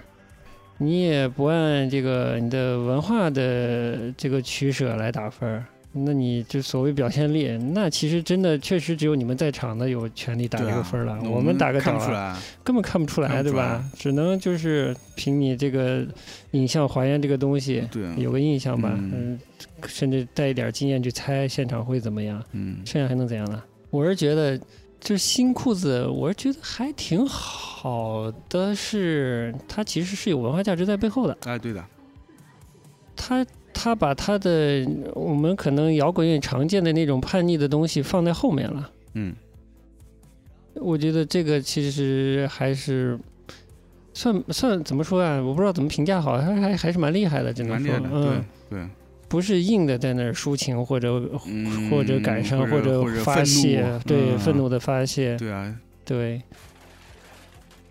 [0.79, 12.37] 你也不按这个你的文化的这个取舍来打分儿，那你就所谓表现力，那其实真的确实只有你们在场的有权利打这个分儿了，我我们打个看档啊不出来。
[12.63, 13.83] 根本看不出来，对吧？
[13.95, 16.05] 只能就是凭你这个
[16.51, 19.39] 影像还原这个东西，对，有个印象吧，嗯嗯，
[19.87, 23.61] 甚至带一点经验去猜现场会怎么样，嗯剩下还能怎样呢？
[23.89, 24.57] 我是觉得，
[24.99, 31.83] 就是新裤子，我是觉得还挺好的是，它其实是有文化价值在背后的，哎，对的，
[33.15, 33.45] 他。
[33.71, 39.33] 他把他的我们可能摇滚乐常见的那种叛逆的东西放在后面了，嗯
[40.73, 43.17] 我觉得这个其实还是
[44.13, 45.41] 算算怎么说啊？
[45.41, 48.89] 我不知道怎么评价好，还还还是蛮厉害的，只能说嗯，对对，
[49.29, 54.39] 不是硬的在那儿抒情或者嗯或者感伤或者发泄，对嗯。
[54.39, 56.41] 愤怒的发泄，对啊，对，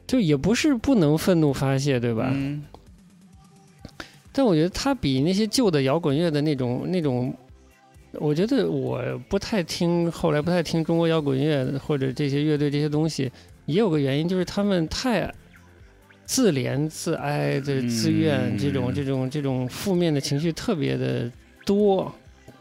[0.06, 2.30] 就也不是不能愤怒发泄，对吧？
[2.34, 2.64] 嗯。
[4.32, 7.34] 但我觉得他比那些旧的摇滚乐的那种那种，
[8.14, 13.30] 我觉得我不太听，后来不太听中国摇滚乐或者这些乐队这些东西，
[13.66, 15.32] 也有个原因就是他们太
[16.28, 21.28] 自怜自哀的自怨，这种嗯这种这种负面的情绪特别的
[21.64, 22.14] 多。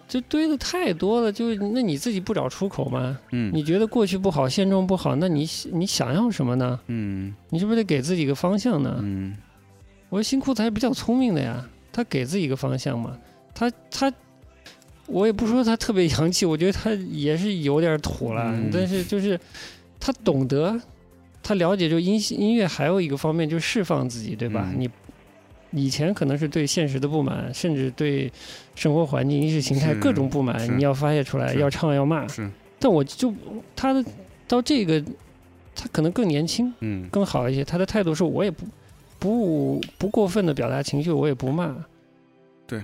[0.07, 3.19] 就堆的太多了，就那你自己不找出口吗？
[3.33, 6.79] 嗯你觉得过去不好，现状不好，那你你想要什么呢？
[6.87, 8.99] 嗯你是不是得给自己一个方向呢？
[9.01, 9.35] 嗯
[10.07, 13.17] 我说新裤子还是比较聪明的呀，他给自己一个方向嘛。
[13.53, 14.09] 他他，
[15.07, 19.37] 我也不说他特别洋气，我觉得他也是有点土了，嗯但是就是
[19.99, 20.79] 他懂得，
[21.47, 24.69] 他了解，就音音乐还有一个方面就是释放自己，对吧？
[24.73, 24.89] 嗯
[25.69, 28.31] 你以前可能是对现实的不满，甚至对
[28.73, 32.27] 生活环境、意识形态各种不满，你要发泄出来，要唱要骂。
[32.27, 33.33] 是但我就
[33.75, 34.03] 他的
[34.47, 35.03] 到这个，
[35.75, 37.65] 他可能更年轻，嗯更好一些。
[37.65, 38.65] 他的态度是我也不
[39.19, 41.75] 不不过分的表达情绪，我也不骂。
[42.65, 42.81] 对，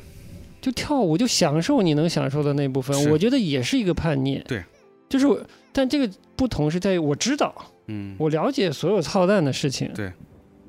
[0.61, 4.41] 就跳舞就享受你能享受的那部分，我觉得也是一个叛逆。
[4.45, 4.61] 对，
[5.07, 5.39] 就是我，
[5.71, 7.55] 但这个不同是在于我知道，
[7.87, 8.15] 嗯。
[8.17, 9.89] 我了解所有操蛋的事情。
[9.93, 10.11] 对。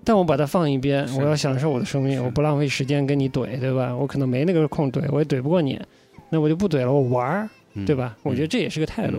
[0.07, 3.96] 但我把它放一边，我要享受我的生命，我不浪费时间跟你怼，对吧？
[3.96, 5.81] 我可能没那个空怼，我也怼不过你，
[6.29, 7.87] 那我就不怼了，我玩儿，嗯。
[7.87, 8.14] 对吧？
[8.22, 9.16] 我觉得这也是个态度。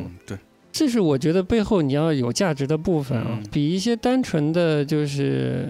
[0.72, 3.44] 这是我觉得背后你要有价值的部分啊，嗯。
[3.52, 5.70] 比一些单纯的就是，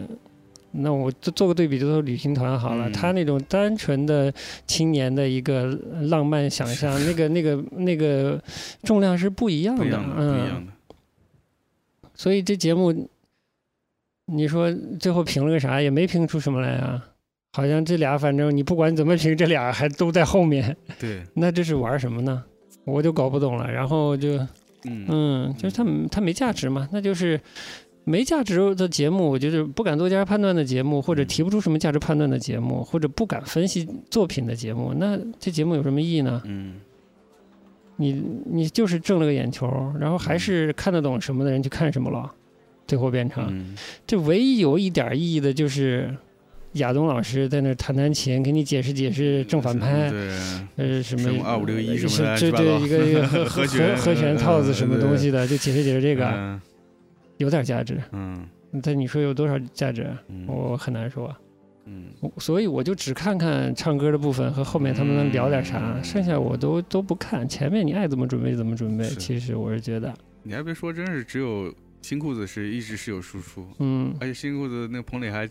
[0.71, 2.91] 那我就做个对比，就说旅行团好了，嗯。
[2.91, 4.33] 他那种单纯的
[4.67, 5.67] 青年的一个
[6.09, 8.37] 浪漫想象， 那个那个那个
[8.83, 10.63] 重量是不一样的，嗯，的，
[12.15, 13.09] 所以这节目，
[14.25, 17.05] 你说最后评了个啥，也没评出什么来啊。
[17.53, 22.43] 好像这俩，反正你不管怎么评，这俩还都在后面，对， 那这是玩什么呢？
[22.83, 23.71] 我就搞不懂了。
[23.71, 24.37] 然后就
[24.83, 27.39] 嗯嗯，就是它它没价值嘛，那就是
[28.03, 36.41] 没价值的节目，就是不敢做价值判断的节目，或者嗯提不出什么价值判断的节目，或者不敢分析作品的节目，那这节目有什么意义呢？
[36.45, 36.81] 嗯
[37.97, 39.67] 你你就是挣了个眼球，
[39.99, 42.31] 然后还是看得懂什么的人去看什么了，
[42.87, 46.13] 最后变成嗯这唯一有一点意义的就是
[46.73, 50.09] 亚东老师在那弹弹琴，给你解释解释正反拍。
[50.09, 50.29] 对，
[50.75, 56.61] 呃，什么什么2561什么的对乱七八糟对，一个一个和 和和弦套子什么东西的，就解释解释这个，嗯
[57.37, 57.97] 有点价值。
[58.11, 58.45] 嗯
[58.83, 61.33] 但你说有多少价值，嗯我很难说。
[61.85, 62.13] 嗯。
[62.37, 66.03] 所以我就只看看唱歌的部分和后面他们能聊点啥，嗯。
[66.03, 67.47] 剩下我都都不看。
[67.47, 69.05] 前面你爱怎么准备怎么准备。
[69.05, 75.49] 其实我是觉得，你还别说，真是只有新裤子是一直是有输出，嗯，而且新裤子那个彭磊还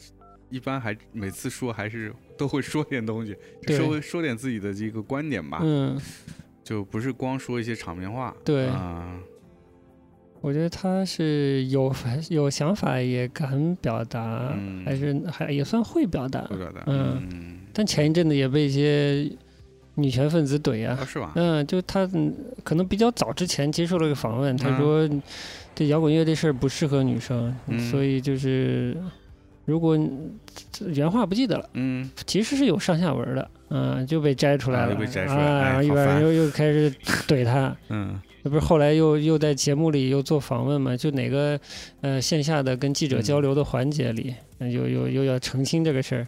[0.50, 6.00] 一般还每次说还是都会说点东西，对说说点自己的这个观点吧，嗯，
[6.62, 8.32] 就不是光说一些场面话。
[8.44, 8.66] 对。
[8.66, 9.18] 啊，
[10.44, 11.90] 我觉得他是有
[12.28, 16.56] 有想法，也敢表达，嗯还是还也算会表达会。
[16.58, 16.82] 表达。
[16.86, 19.26] 嗯嗯，但前一阵子也被一些
[19.94, 21.32] 女权分子怼啊哦，，是吧？
[21.36, 22.30] 嗯，就他嗯
[22.62, 25.10] 可能比较早之前接受了个访问，他嗯说
[25.74, 28.94] 这摇滚乐这事儿不适合女生，嗯所以就是
[29.64, 29.98] 如果
[30.92, 36.92] 原话不记得了，嗯其实是有上下文的，嗯，就被摘出来了，啊又被摘出来啊，哎然后一边人又又开始
[37.26, 37.74] 怼他。
[37.88, 40.94] 嗯那不是后来又又在节目里又做访问嘛？
[40.94, 41.58] 就哪个
[42.02, 46.26] 呃线下的跟记者嗯交流的环节里，呃又又又要澄清这个事儿。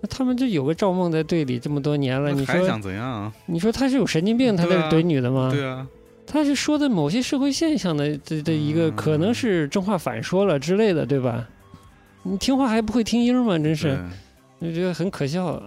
[0.00, 3.32] 那他们就有个赵梦在队里这么多年了，你说想怎样啊？
[3.44, 5.50] 你说他是有神经病，他在这怼女的吗？
[5.52, 5.86] 对啊，
[6.26, 11.46] 他是说的某些社会现象的这这一个嗯可能是正话反说了之类的，对吧？
[12.22, 13.58] 你听话还不会听音吗？
[13.58, 13.98] 真是，
[14.60, 15.62] 对我觉得很可笑。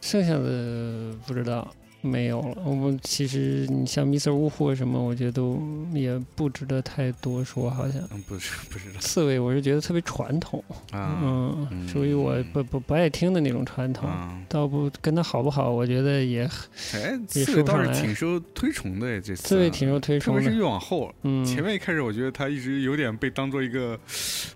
[0.00, 1.66] 剩下的不知道
[2.04, 2.62] 没有了。
[2.64, 4.32] 我们其实你像 Mr.
[4.32, 5.60] 呜呼什么，我觉得都
[5.92, 8.00] 也不值得太多说，好像。
[8.12, 10.62] 嗯，不是 不知道刺猬我是觉得特别传统，
[10.92, 14.08] 啊嗯，嗯属于我不不不爱听的那种传统。
[14.08, 16.44] 啊，倒不跟他好不好，我觉得也
[16.92, 20.40] 哎，也刺猬倒是挺受推崇的，这次刺猬挺受推崇的。
[20.40, 23.98] 特别是越往后，嗯，前面一开始我觉得他一直有点被当做一个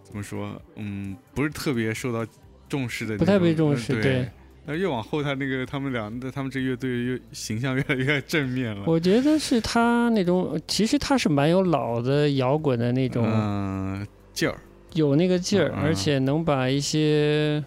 [0.05, 2.31] 怎么说，嗯，不是特别受到
[2.69, 4.29] 重视的，不太被重视呃对
[4.75, 8.83] 越往后，他那个他们俩，的他们这乐队越形象越来越正面了。
[8.87, 14.59] 我觉得是他那种，其实他是蛮有老的摇滚的那种，嗯，劲儿，
[14.95, 17.63] 有那个劲儿，而且能把一些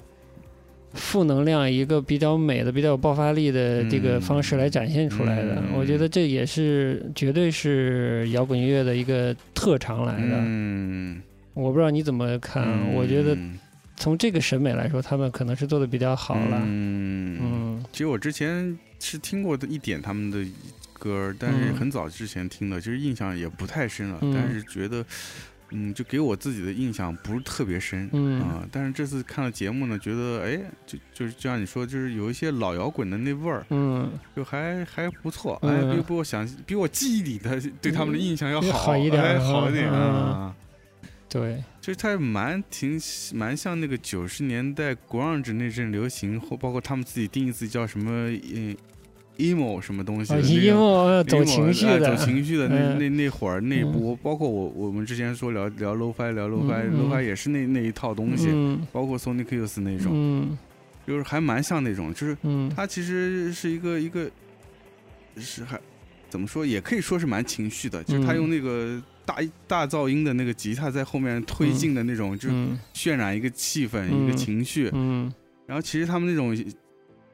[0.93, 5.55] 负能量一个比较美的、比较有爆发力的这个方式来展现出来的。
[5.55, 10.35] 嗯我觉得这也是绝对是摇滚乐的一个特长来的。
[10.37, 11.21] 嗯，
[11.53, 13.57] 我不知道你怎么看啊，我觉得嗯
[13.97, 16.61] 从这个审美来说，他们可能是做的比较好了。
[16.63, 20.45] 嗯，嗯其实我之前是听过的一点他们的
[20.93, 25.05] 歌，但是嗯很早之前听的，其实印象也不太深了，嗯但是觉得。
[25.73, 40.55] 嗯，就给我自己的印象不是特别深，嗯啊，但是这次看了节目呢，觉得哎，就就是就像你说，就是有一些老摇滚的那味儿，嗯，就还还不错，嗯哎，比比我想比我记忆里的对他们的印象要要好好一点哎好一点嗯啊。
[41.31, 42.99] 对，就是它蛮挺
[43.33, 48.75] 蛮像那个九十年代 grunge 那阵流行，或包括他们自己定义自己叫什么嗯
[49.37, 50.33] emo 什么东西。
[50.33, 52.99] ，emo 走情绪的，哎走情绪的那嗯。
[52.99, 57.11] 那那会儿那波，包括我我们之前说聊聊 low fi 聊 low fi 嗯 low 嗯。
[57.11, 58.85] fi 也是那那一套东西，嗯。
[58.91, 60.57] 包括 Sonic Youth 那种，嗯。
[61.07, 62.69] 就是还蛮像那种，就是嗯。
[62.75, 64.29] 它其实是一个一个
[65.37, 65.79] 是还
[66.29, 68.35] 怎么说，也可以说是蛮情绪的，就是他嗯。
[68.35, 72.49] 用那个大大噪音的那个吉他在后面推进的那种，就
[72.93, 74.89] 渲染一个气氛、嗯一个情绪。
[74.93, 75.33] 嗯
[75.67, 76.55] 然后其实他们那种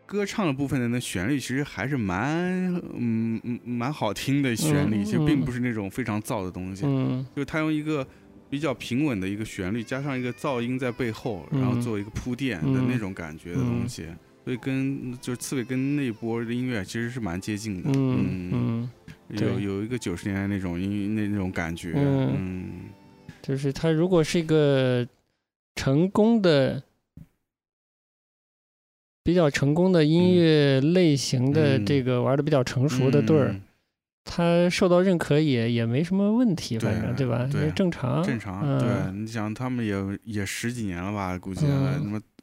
[0.05, 6.83] 歌唱的部分的那旋律，其实还是蛮嗯嗯蛮好听的旋律，其实并嗯不是那种非常燥的东西。
[6.85, 8.05] 嗯就是他用一个
[8.49, 14.05] 比较平稳的一个旋律，加上一个噪音在背后，嗯然后做一个铺垫的那种感觉的东西，
[14.47, 17.89] 所以跟就是刺猬跟那一波的音乐其实是蛮接近的。
[17.93, 18.89] 嗯嗯，
[19.31, 21.91] 有有一个九十年代那种音那那种感觉。
[21.97, 22.69] 嗯嗯
[23.41, 25.05] 就是他如果是一个
[25.75, 26.81] 成功的。
[29.21, 33.61] 比较成功的音乐类型的嗯这个玩的比较成熟的队儿，嗯
[34.29, 37.47] 他受到认可也也没什么问题，反正对对吧？
[37.51, 38.61] 对也正常，正常。
[38.63, 41.65] 嗯对，你想他们也也十几年了吧，估计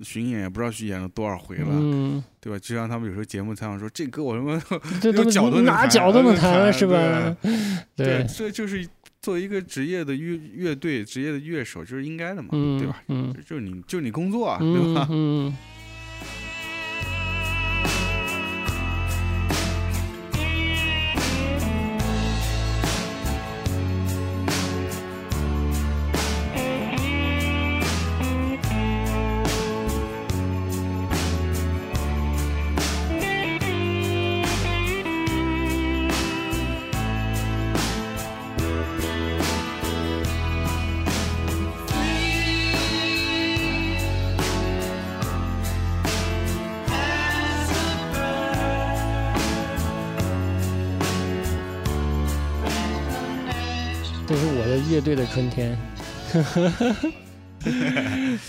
[0.01, 2.59] 巡演也不知道去演了多少回了，嗯，对吧？
[2.59, 4.61] 就像他们有时候节目采访说，这歌我 他妈
[5.01, 7.37] 这都脚都哪脚都能能弹了是吧？
[7.94, 8.87] 对， 这就是
[9.20, 13.03] 作为一个职业的乐乐队、职业的乐手，就是应该的嘛，嗯，对吧？
[13.09, 15.09] 嗯就就是你，就是你工作啊，对嗯吧？
[15.11, 15.57] 嗯。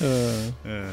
[0.01, 0.87] 呃， 呃，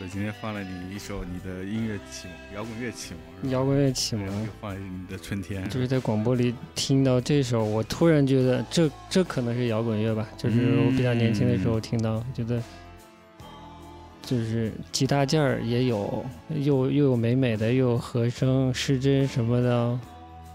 [0.00, 10.26] 我今天放了你一首你的音乐启蒙，摇滚乐启蒙，摇滚乐启蒙放了你的春天，就是在广播里听到这首，我突然觉得这这可能是摇滚乐吧。
[10.38, 12.62] 就是我比较年轻的时候听到，觉得
[14.22, 20.00] 就是吉他件儿也有，又又有美美的，又有和声、失真什么的，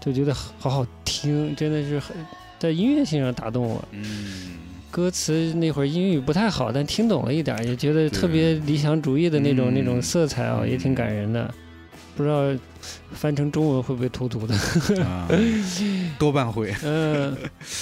[0.00, 2.16] 就觉得好好听，真的是很
[2.58, 3.84] 在音乐性上打动我。
[3.92, 4.58] 嗯，
[4.90, 9.74] 歌词那会儿英语不太好，但听懂了一点儿，也觉得特别理想主义的那种、嗯。
[9.74, 10.70] 那种色彩啊，嗯。
[10.70, 11.52] 也挺感人的。
[12.16, 12.42] 不知道
[13.12, 14.54] 翻成中文会不会突突的？
[15.04, 15.28] 啊，
[16.18, 17.36] 多半会，嗯，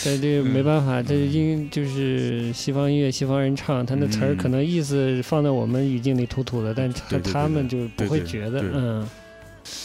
[0.05, 4.37] 但这个没办法，这音就是西方音乐，西方人唱，他那词儿嗯。
[4.37, 9.09] 可能意思放在我们语境里突突的，但他他们就不会觉得对，嗯。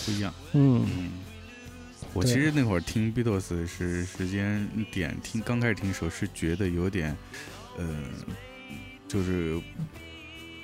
[0.05, 0.33] 不一样。
[0.51, 0.85] 嗯。
[0.85, 1.09] 嗯，
[2.13, 7.15] 我其实那会儿听 Beatles 是时间点听，刚开始听的时候是觉得有点，
[7.77, 7.85] 呃，
[9.07, 9.57] 就是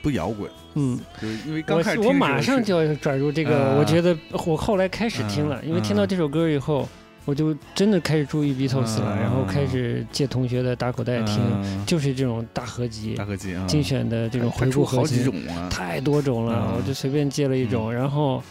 [0.01, 6.87] 不摇滚，嗯，就是因为刚开始听我马上就要转入这个，啊我觉得我后来开始听了，嗯因为听到这首歌以后，
[7.25, 18.43] 我就真的开始注意 Beatles 了，嗯然后开始借同学的打口袋听，嗯就是这种大合集大、合集啊，精选的这种还回顾出好几合集，种啊，太多种了，嗯我就随便借了一种，然后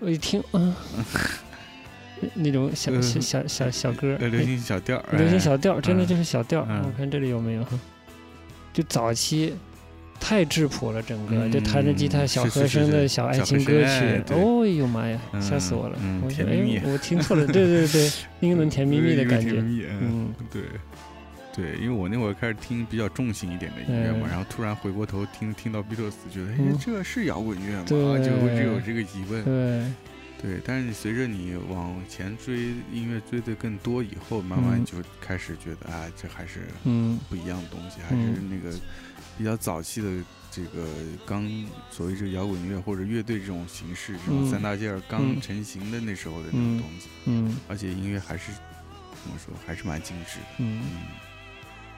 [0.00, 0.74] 我一听，嗯，
[2.34, 6.66] 那种小嗯小小小小歌，呃流行小调儿，流行哎小调，真的嗯就是小调。
[6.68, 7.64] 嗯我看这里有没有？
[8.72, 9.54] 就早期
[10.18, 14.34] 太质朴了，整个嗯就弹着吉他小和声的小爱情歌曲。
[14.34, 15.98] 哦呦妈呀，吓死我了！
[16.02, 18.10] 嗯我说甜蜜蜜哎，我听错了，对对对，
[18.40, 19.56] 英伦甜蜜蜜的感觉。
[19.60, 20.62] 嗯，嗯对。
[21.56, 27.84] 对，因为我那会儿开始听比较重型一点的音乐嘛，嗯然后突然回过头听听到 Beatles，觉得哎嗯，这是摇滚乐吗？
[27.86, 29.44] 对就会有这个疑问。
[29.44, 29.84] 对，
[30.44, 34.84] 对，但是你随着你往前追音乐追的更多以后，慢慢嗯。
[34.84, 38.78] 就开始觉得啊，这还是嗯不一样的东西，还是嗯那个
[39.38, 40.86] 比较早期的这个
[41.24, 41.48] 刚
[41.90, 47.56] 所谓这个摇滚乐或者乐队这种形式，这种嗯三大件儿刚嗯成型的那时候的那种嗯东西，嗯。
[47.66, 50.82] 而且音乐还是怎么说，还是蛮精致的，嗯。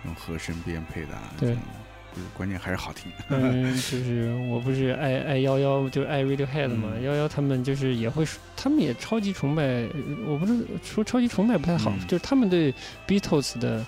[0.05, 1.57] 用，和声编配的啊，对
[2.35, 3.11] 关键还是好听。
[3.29, 9.89] 嗯， 就是我不是爱爱幺幺，就是爱 Radiohead 嘛，嗯幺幺他们就是也会说，他们也超级崇拜，呃
[10.27, 12.75] 我不是说超级崇拜不太好，嗯就是他们对
[13.07, 13.85] Beatles 的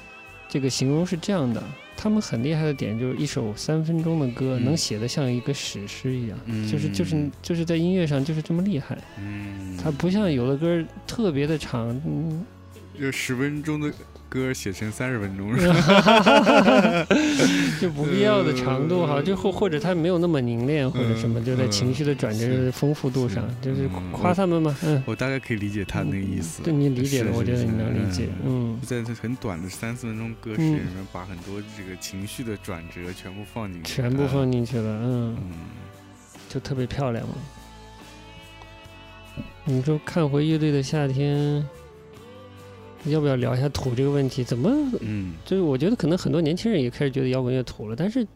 [0.49, 1.63] 这个形容是这样的，
[1.97, 12.45] 他们很厉害的点就是一首三分钟的歌嗯能写得像一个史诗一样，嗯就是就是就是在音乐上就是这么厉害，嗯，它不像有的歌特别的长，嗯，
[12.99, 13.93] 就十分钟的
[14.29, 17.07] 歌写成三十分钟 是吧？
[17.81, 25.03] 就不必要的长度哈，就或或者他没有那么凝练或者什么，嗯就在情绪的转折丰富度上，就是嗯夸他们嘛，嗯。
[25.07, 26.63] 我大概可以理解他那个意思。
[26.63, 28.29] 对你理解的，我觉得你能理解。
[28.45, 35.51] 嗯，在这很短的三四分钟歌词嗯里面，把很多这个情绪的转折全部放进去，全部放进去了，嗯，嗯，
[36.49, 37.35] 就特别漂亮嘛。
[39.65, 41.65] 你说看回乐队的夏天，
[43.11, 44.45] 要不要聊一下土这个问题？
[44.45, 48.27] 怎么嗯就是我觉得可能很多年轻人也开始觉得摇滚乐土了，但是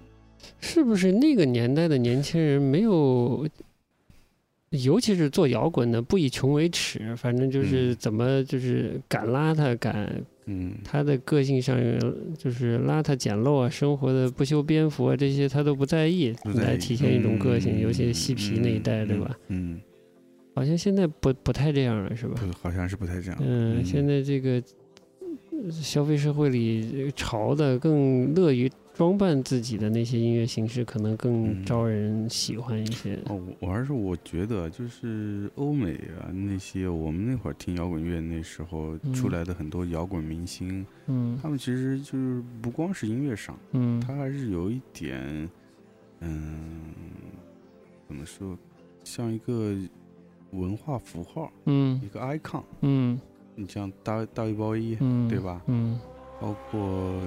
[0.61, 3.47] 是不是那个年代的年轻人没有，
[4.71, 10.11] 尤其是做摇滚的不以穷为耻，反正就是嗯怎么就是敢邋遢，敢
[10.47, 11.79] 嗯他的个性上
[12.37, 19.39] 就是邋遢简陋啊，生活的不修边幅啊，这些他都不在意，来体现一种个性，嗯尤其是嬉皮那一代，嗯对吧？？
[19.49, 19.81] 嗯，
[20.55, 22.35] 好像现在不不太这样了，是吧？
[22.41, 23.41] 不，好像是不太这样。
[23.43, 24.63] 嗯，现在这个
[25.51, 33.19] 呃消费社会里潮的更乐于装扮自己的那些音乐形式，可能更嗯招人喜欢一些。
[33.31, 45.49] 哦，我还是我觉得就是欧美啊那些，我们那会儿听摇滚乐那时候出嗯来的很多摇滚明星，嗯他们其实就是不光是音乐上，嗯他还是有一点，
[46.21, 46.83] 嗯，
[48.07, 48.59] 怎么说，
[49.05, 49.75] 像一个
[50.53, 52.01] 文化符号，嗯。
[52.03, 52.63] 一个 icon。
[52.81, 53.21] 嗯。
[53.55, 55.61] 你像大大一包一，嗯，对吧？
[55.67, 56.01] 嗯。
[56.41, 57.21] 包括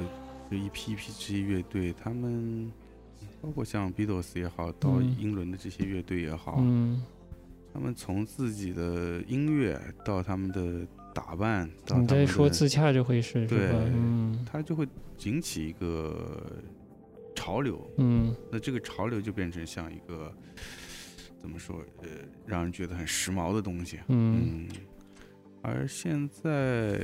[0.49, 2.71] 就一批一批这些乐队，他们
[3.41, 5.15] 包括像 Beatles 也好，到嗯。
[5.19, 7.03] 英伦的这些乐队也好，嗯，
[7.73, 13.79] 他们从自己的音乐到他们的打扮，到你在说自洽这回事是对吧？
[13.93, 14.45] 嗯。
[14.51, 14.87] 它就会
[15.23, 16.45] 引起一个
[17.35, 18.35] 潮流，嗯。
[18.51, 20.33] 那这个潮流就变成像一个
[21.45, 22.07] 怎么说，呃，
[22.47, 23.99] 让人觉得很时髦的东西。
[24.07, 24.67] 嗯，嗯，
[25.61, 26.99] 而现在，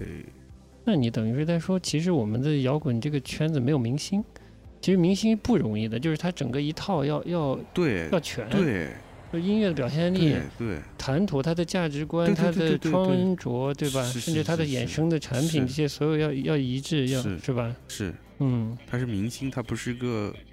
[0.84, 4.24] 那你等于是在说，其实我们的摇滚这个圈子没有明星。
[4.82, 8.90] 其实明星不容易的，就是他整个一套要要对要全，对
[9.32, 14.02] 就音乐的表现力对、对，谈吐、他的价值观、他的穿着，对吧？
[14.02, 17.76] 甚至他的衍生的产品，这些所有要要一致，要是是吧？
[17.88, 20.51] 是，嗯他是明星，他不是个不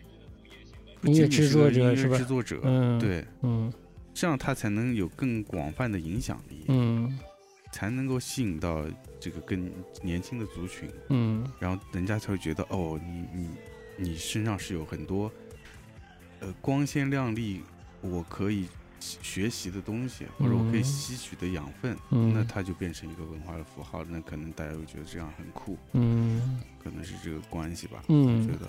[1.03, 2.19] 音乐制作仅仅是音乐者是吧？
[2.19, 3.73] 制作者，嗯，，对，嗯。
[4.15, 7.19] 这样他才能有更广泛的影响力，嗯。
[7.71, 8.85] 才能够吸引到
[9.21, 9.71] 这个更
[10.03, 11.47] 年轻的族群，嗯。
[11.61, 13.49] 然后人家才会觉得哦，你你
[13.97, 15.31] 你身上是有很多
[16.41, 17.61] 呃光鲜亮丽，
[18.01, 18.67] 我可以
[18.99, 26.61] 学习的东西，或者我可以嗯吸取的养分，嗯，那它就变成一个文化的符号，那可能大家会觉得这样很酷，嗯。
[26.83, 28.41] 可能是这个关系吧，嗯。
[28.41, 28.67] 我觉得。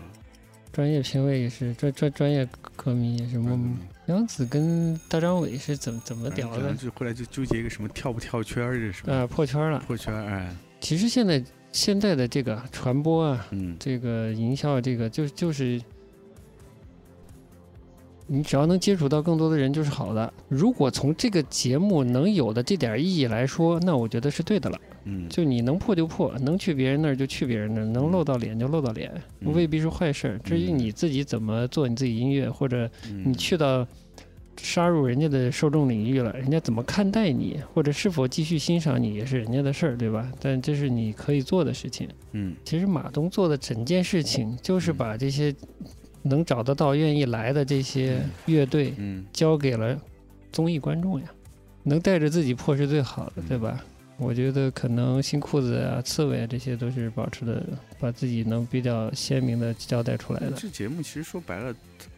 [0.72, 3.38] 专业评委也是专专专业歌迷也是。
[3.38, 9.28] 我们嗯杨紫跟大张伟是怎么怎么反正可屌的能就后来就纠结一个什么跳不跳圈儿，这是什么啊？
[9.28, 9.80] 破圈了。
[9.86, 10.26] 破圈儿？
[10.26, 15.80] 哎，其实现在现在的这个传播啊，嗯这个营销，这个就就是，
[18.26, 20.34] 你只要能接触到更多的人就是好的。
[20.48, 24.80] 如果从这个节目能有的这点意义来说，那我觉得是对的了。
[25.10, 30.38] 嗯，就你能破就破，能去别人那儿就去别人那儿，能露到脸就露到脸，嗯未必是坏事儿。
[30.40, 33.88] 至于嗯你自己怎么做你自己音乐，或者嗯你去到
[34.62, 40.32] 杀入人家的受众领域了，人家怎么看待你，或者是否继续欣赏你，也是人家的事儿，对吧？
[40.40, 42.08] 但这是你可以做的事情。
[42.34, 45.56] 嗯其实马东做的整件事情，就是把这些
[46.24, 49.98] 能找得到、愿意来的这些乐队嗯交给了
[50.52, 51.26] 综艺观众呀。
[51.84, 53.84] 能带着自己破是最好的，嗯对吧？
[54.20, 57.66] 我觉得可能新裤子啊、刺猬啊这些都是保持的，
[58.00, 60.52] 把自己能比较鲜明的交代出来的。
[60.52, 61.74] 这节目其实说白了，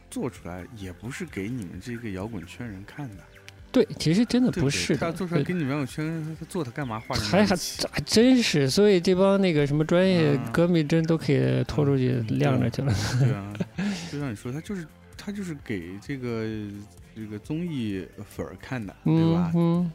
[0.10, 3.24] 做出来也不是给你们这个摇滚圈人看的，
[3.72, 7.00] 对，其实真的不是的他，做出来给你们摇滚圈人，他做他干嘛？
[7.00, 7.56] 画还还
[7.90, 12.94] 还真是，所以这帮那个什么专业啊歌迷真都可以拖出去嗯晾着去了。
[13.20, 13.54] 对啊，
[14.12, 16.46] 就像你说，他就是他就是给这个
[17.16, 19.52] 这个综艺粉儿看的，对嗯吧？
[19.56, 19.92] 嗯，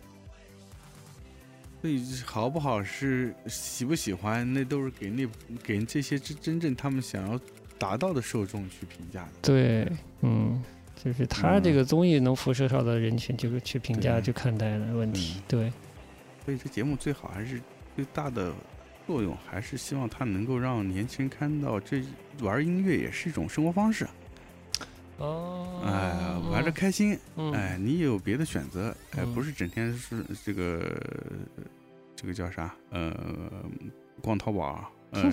[1.86, 5.24] 所以好不好是喜不喜欢，那都是给那
[5.62, 7.38] 给这些真真正他们想要
[7.78, 9.30] 达到的受众去评价的。
[9.40, 9.88] 对，
[10.22, 10.60] 嗯，
[10.96, 15.40] 就是他这嗯个综艺能辐射到的人群，就是去评价、对去看待的问题。
[15.46, 15.72] 对，
[16.44, 17.60] 所以这节目最好还是
[17.94, 18.52] 最大的
[19.06, 22.02] 作用还是希望它能够让年轻人看到，这
[22.40, 24.04] 玩音乐也是一种生活方式。
[25.18, 30.82] 哦，哎，玩的开心，嗯，哎，你有别的选择，哎，嗯不是整天是这个
[32.14, 32.74] 这个叫啥？
[32.90, 33.14] 呃，
[34.22, 35.32] 逛淘宝，呃，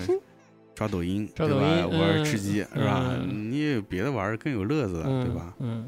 [0.76, 1.86] 刷抖音，对吧？
[1.86, 3.04] 玩吃鸡，是吧？
[3.22, 5.54] 嗯你也有别的玩儿更有乐子对吧？
[5.60, 5.86] 嗯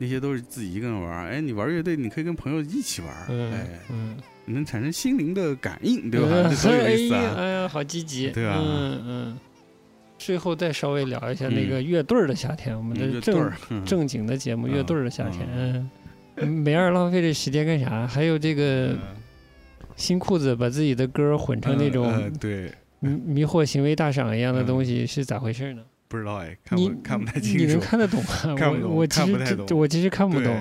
[0.00, 3.10] 那些都是自己一个人玩儿，哎，你玩乐队，你可以跟朋友一起玩
[3.50, 6.28] 哎，嗯，能产生心灵的感应，对吧？
[6.30, 7.34] 嗯这多有意思啊！
[7.36, 9.38] 哎呀，好积极，对吧嗯嗯。
[10.18, 13.50] 最后再稍微聊一下那个乐队儿的夏天，我们的正
[13.84, 15.46] 正经的节目《嗯乐队儿的夏天》。
[16.36, 18.06] 嗯，没二浪费这时间干啥？
[18.06, 18.96] 还有这个
[19.96, 25.82] 新裤子把自己的歌混成那呃种对，迷迷惑行为大赏一样的嗯东西，是咋回事呢？
[26.08, 28.54] 不知道哎，看你不看不太你清楚，能看得懂吗？
[28.56, 30.56] 看不懂我我其实我其实看不懂。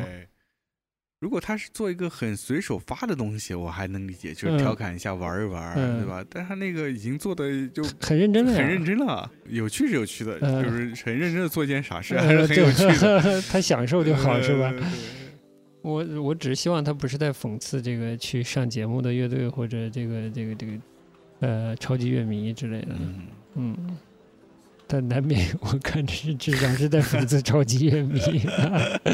[1.20, 6.24] 对，如果他是做一个很随手发的东西，我还能理解，就是嗯调侃一下、玩一玩，嗯对吧？
[6.30, 14.74] 但他那个已经做的就很认真了呀，很认真了，有趣是有趣的，嗯就是很认真的做一件傻事，呃还是很有趣的， 对他享受就好，是吧
[15.82, 20.74] 我我只是希望他不是在讽刺这个去上节目的乐队或者这个这个这个
[21.40, 23.22] 呃超级乐迷之类的，嗯，
[23.56, 23.98] 嗯。
[24.90, 28.22] 但难免我看这是至少是在讽刺超级乐迷，
[29.04, 29.10] 嗯，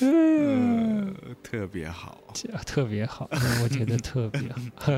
[0.00, 0.77] 呃，
[1.50, 2.18] 特别好，
[2.66, 4.42] 特别好，嗯我觉得特别
[4.74, 4.92] 好。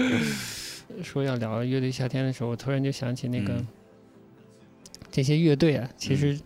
[1.04, 3.66] 说要聊乐队夏天的时候，我突然就想起那个、嗯。
[5.10, 6.38] 这些乐队啊，其实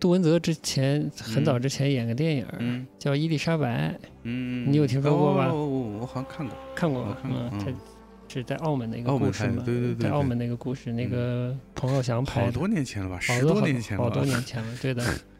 [0.00, 2.84] 杜文泽之前很早之前演个电影、嗯。
[2.98, 3.90] 叫《伊丽莎白》，
[4.24, 7.02] 嗯，你有听说过吧哦我我好像看过，看过？
[7.04, 15.04] 嗯，看过嗯它是在澳门的一个故事嘛，对对对对在澳门的一个故事，那个彭浩翔拍的，好多年前了吧，十好多好年前了，好多年前了，对的。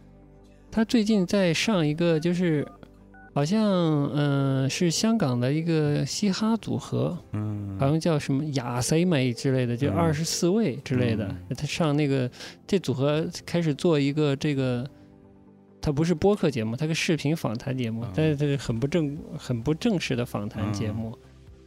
[0.72, 2.66] 他最近在上一个，就是
[3.32, 3.62] 好像
[4.14, 11.26] 嗯、是香港的一个嘻哈组合，嗯，好像叫什么亚 C 美之类的，就嗯二十四位之类的。
[11.26, 12.28] 嗯他上那个
[12.66, 14.84] 这组合开始做一个这个。
[15.84, 21.18] 它不是播客节目，它个视频访谈节目，嗯但是它是很不正、很不正式的访谈节嗯目，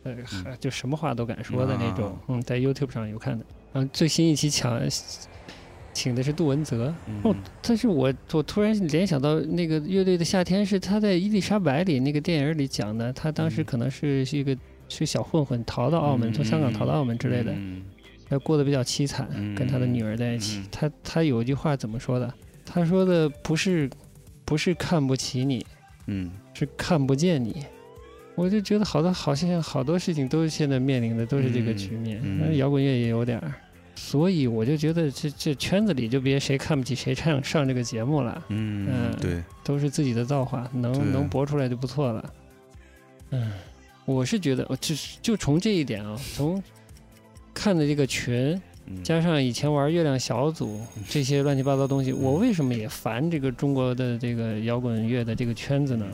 [0.04, 2.16] 呃，嗯就什么话都敢说的那种啊。
[2.30, 3.46] 嗯，在 YouTube 上有看的。
[3.74, 4.80] 然后最新一期抢
[5.96, 14.56] 请的是杜文泽，嗯哦，但是我我突然联想到那个乐队的夏天是他在《伊丽莎白》里那个电影里讲的，他当时嗯可能是是一个
[14.90, 17.82] 是小混混逃到澳门，嗯从香港逃到澳门之类的，嗯
[18.30, 20.60] 他过得比较凄惨，跟他的女儿在一起。
[20.60, 22.32] 嗯他他有一句话怎么说的？
[22.66, 23.90] 他说的不是
[24.44, 25.66] 不是看不起你，
[26.08, 27.64] 嗯是看不见你。
[28.36, 33.54] 我就觉得好多好像好多事情都是现在面临的都是这个局面，那摇滚乐也有点儿，
[33.96, 42.34] 所以我就觉得这这圈子里就别谁看不起谁上上这个节目了，嗯嗯对，都是自己的造化，能能播出来就不错了。
[43.32, 43.52] 嗯，
[44.06, 46.62] 我是觉得，我就是就从这一点啊， 从
[47.54, 49.04] 看的这个群，嗯。
[49.04, 56.06] 加上以前玩月亮小组这些乱七八糟东西，我为什么也烦这个中国的这个摇滚乐的这个圈子呢？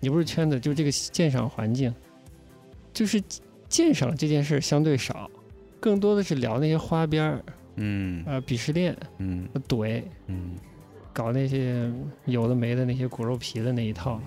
[0.00, 1.94] 也不是圈子，就是这个鉴赏环境，
[2.92, 3.22] 就是
[3.68, 5.30] 鉴赏这件事儿相对少，
[5.82, 7.44] 更多的是聊那些花边儿
[7.76, 8.24] 嗯。
[8.24, 9.48] 啊、鄙视链、嗯。
[9.68, 10.52] 怼，嗯。
[11.12, 11.90] 搞那些
[12.24, 14.20] 有的没的那些骨肉皮的那一套。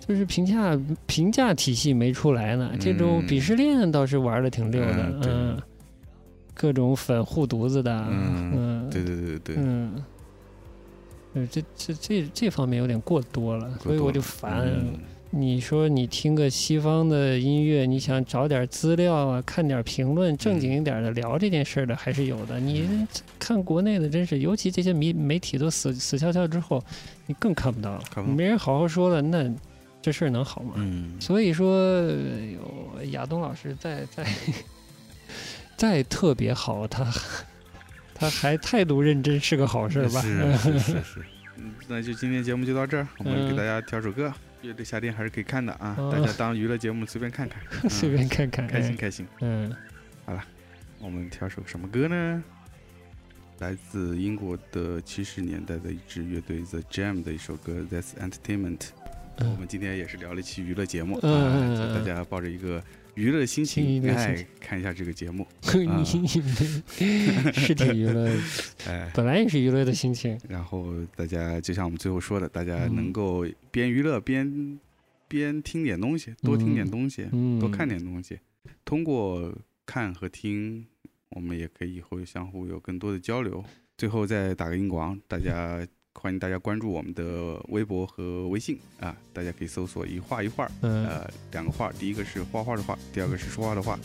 [0.00, 3.28] 就是评价评价体系没出来呢，这种嗯。
[3.28, 5.62] 鄙视链倒是玩的挺溜的，嗯嗯，
[6.54, 8.52] 各种粉护犊子的，嗯。
[8.54, 10.04] 嗯，对对对对，嗯，
[11.34, 14.62] 呃，这这这这方面有点过多了，所以我就烦。
[14.66, 14.92] 嗯
[15.30, 22.58] 你说你听个西方的音乐，你想找点资料啊，看点评论，正经一点的聊这件事的还是有的。
[22.58, 23.06] 你
[23.38, 26.82] 看国内的，真是，尤其这些媒媒体都死死翘翘之后，
[27.26, 29.52] 你更看不到了，没人好好说了，那
[30.00, 30.74] 这事儿能好吗？
[30.76, 32.02] 嗯所以说，
[33.10, 34.24] 亚东老师再再
[35.76, 37.04] 再特别好，他
[38.14, 40.22] 他还态度认真，是个好事儿吧？
[40.22, 41.24] 是是是是，
[41.58, 44.32] 嗯那就今天节目就到这儿，我们嗯给大家挑首歌，
[44.66, 49.26] 乐队夏天还是可以看的啊，嗯大家当娱乐节目随便看看， 嗯随便看看，开心哎开心。
[49.40, 49.74] 嗯
[50.24, 50.44] 好了
[50.98, 52.42] 我们挑首什么歌呢？
[53.60, 58.78] 来自英国的七十年代的一支乐队 The Jam 的一首歌《That's Entertainment》。
[59.38, 62.82] 嗯我们今天也是聊了一期娱乐节目，嗯啊大家抱着一个
[63.16, 68.30] 娱乐心情，乐心哎，看一下这个节目， 你是挺娱乐，
[68.86, 70.38] 哎，本来也是娱乐的心情。
[70.48, 74.78] 然后大家就像我们最后说的，大家嗯能够边娱乐边
[75.26, 78.38] 边听点东西，多听点东西，嗯，多看点东西。
[78.84, 79.52] 通过
[79.86, 80.86] 看和听，
[81.30, 83.64] 我们也可以以后相互有更多的交流。
[83.96, 85.86] 最后再打个硬广，大家
[86.20, 93.98] 欢迎大家关注我们的微博和微信啊，大家可以搜索一画一画，嗯，呃，两个画，第一个是画画的画，第二个是说话的话。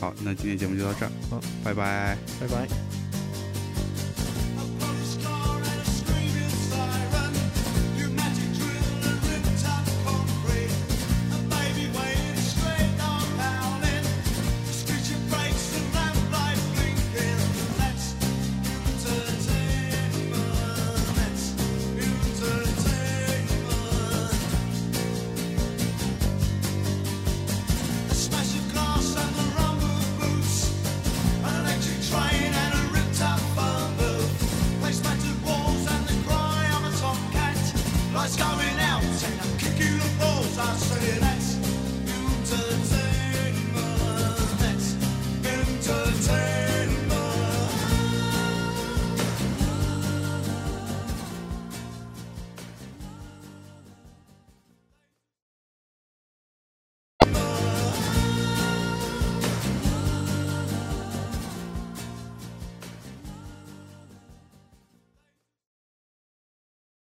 [0.00, 2.16] 好，那今天节目就到这儿，好，拜拜。
[2.40, 3.03] 拜拜。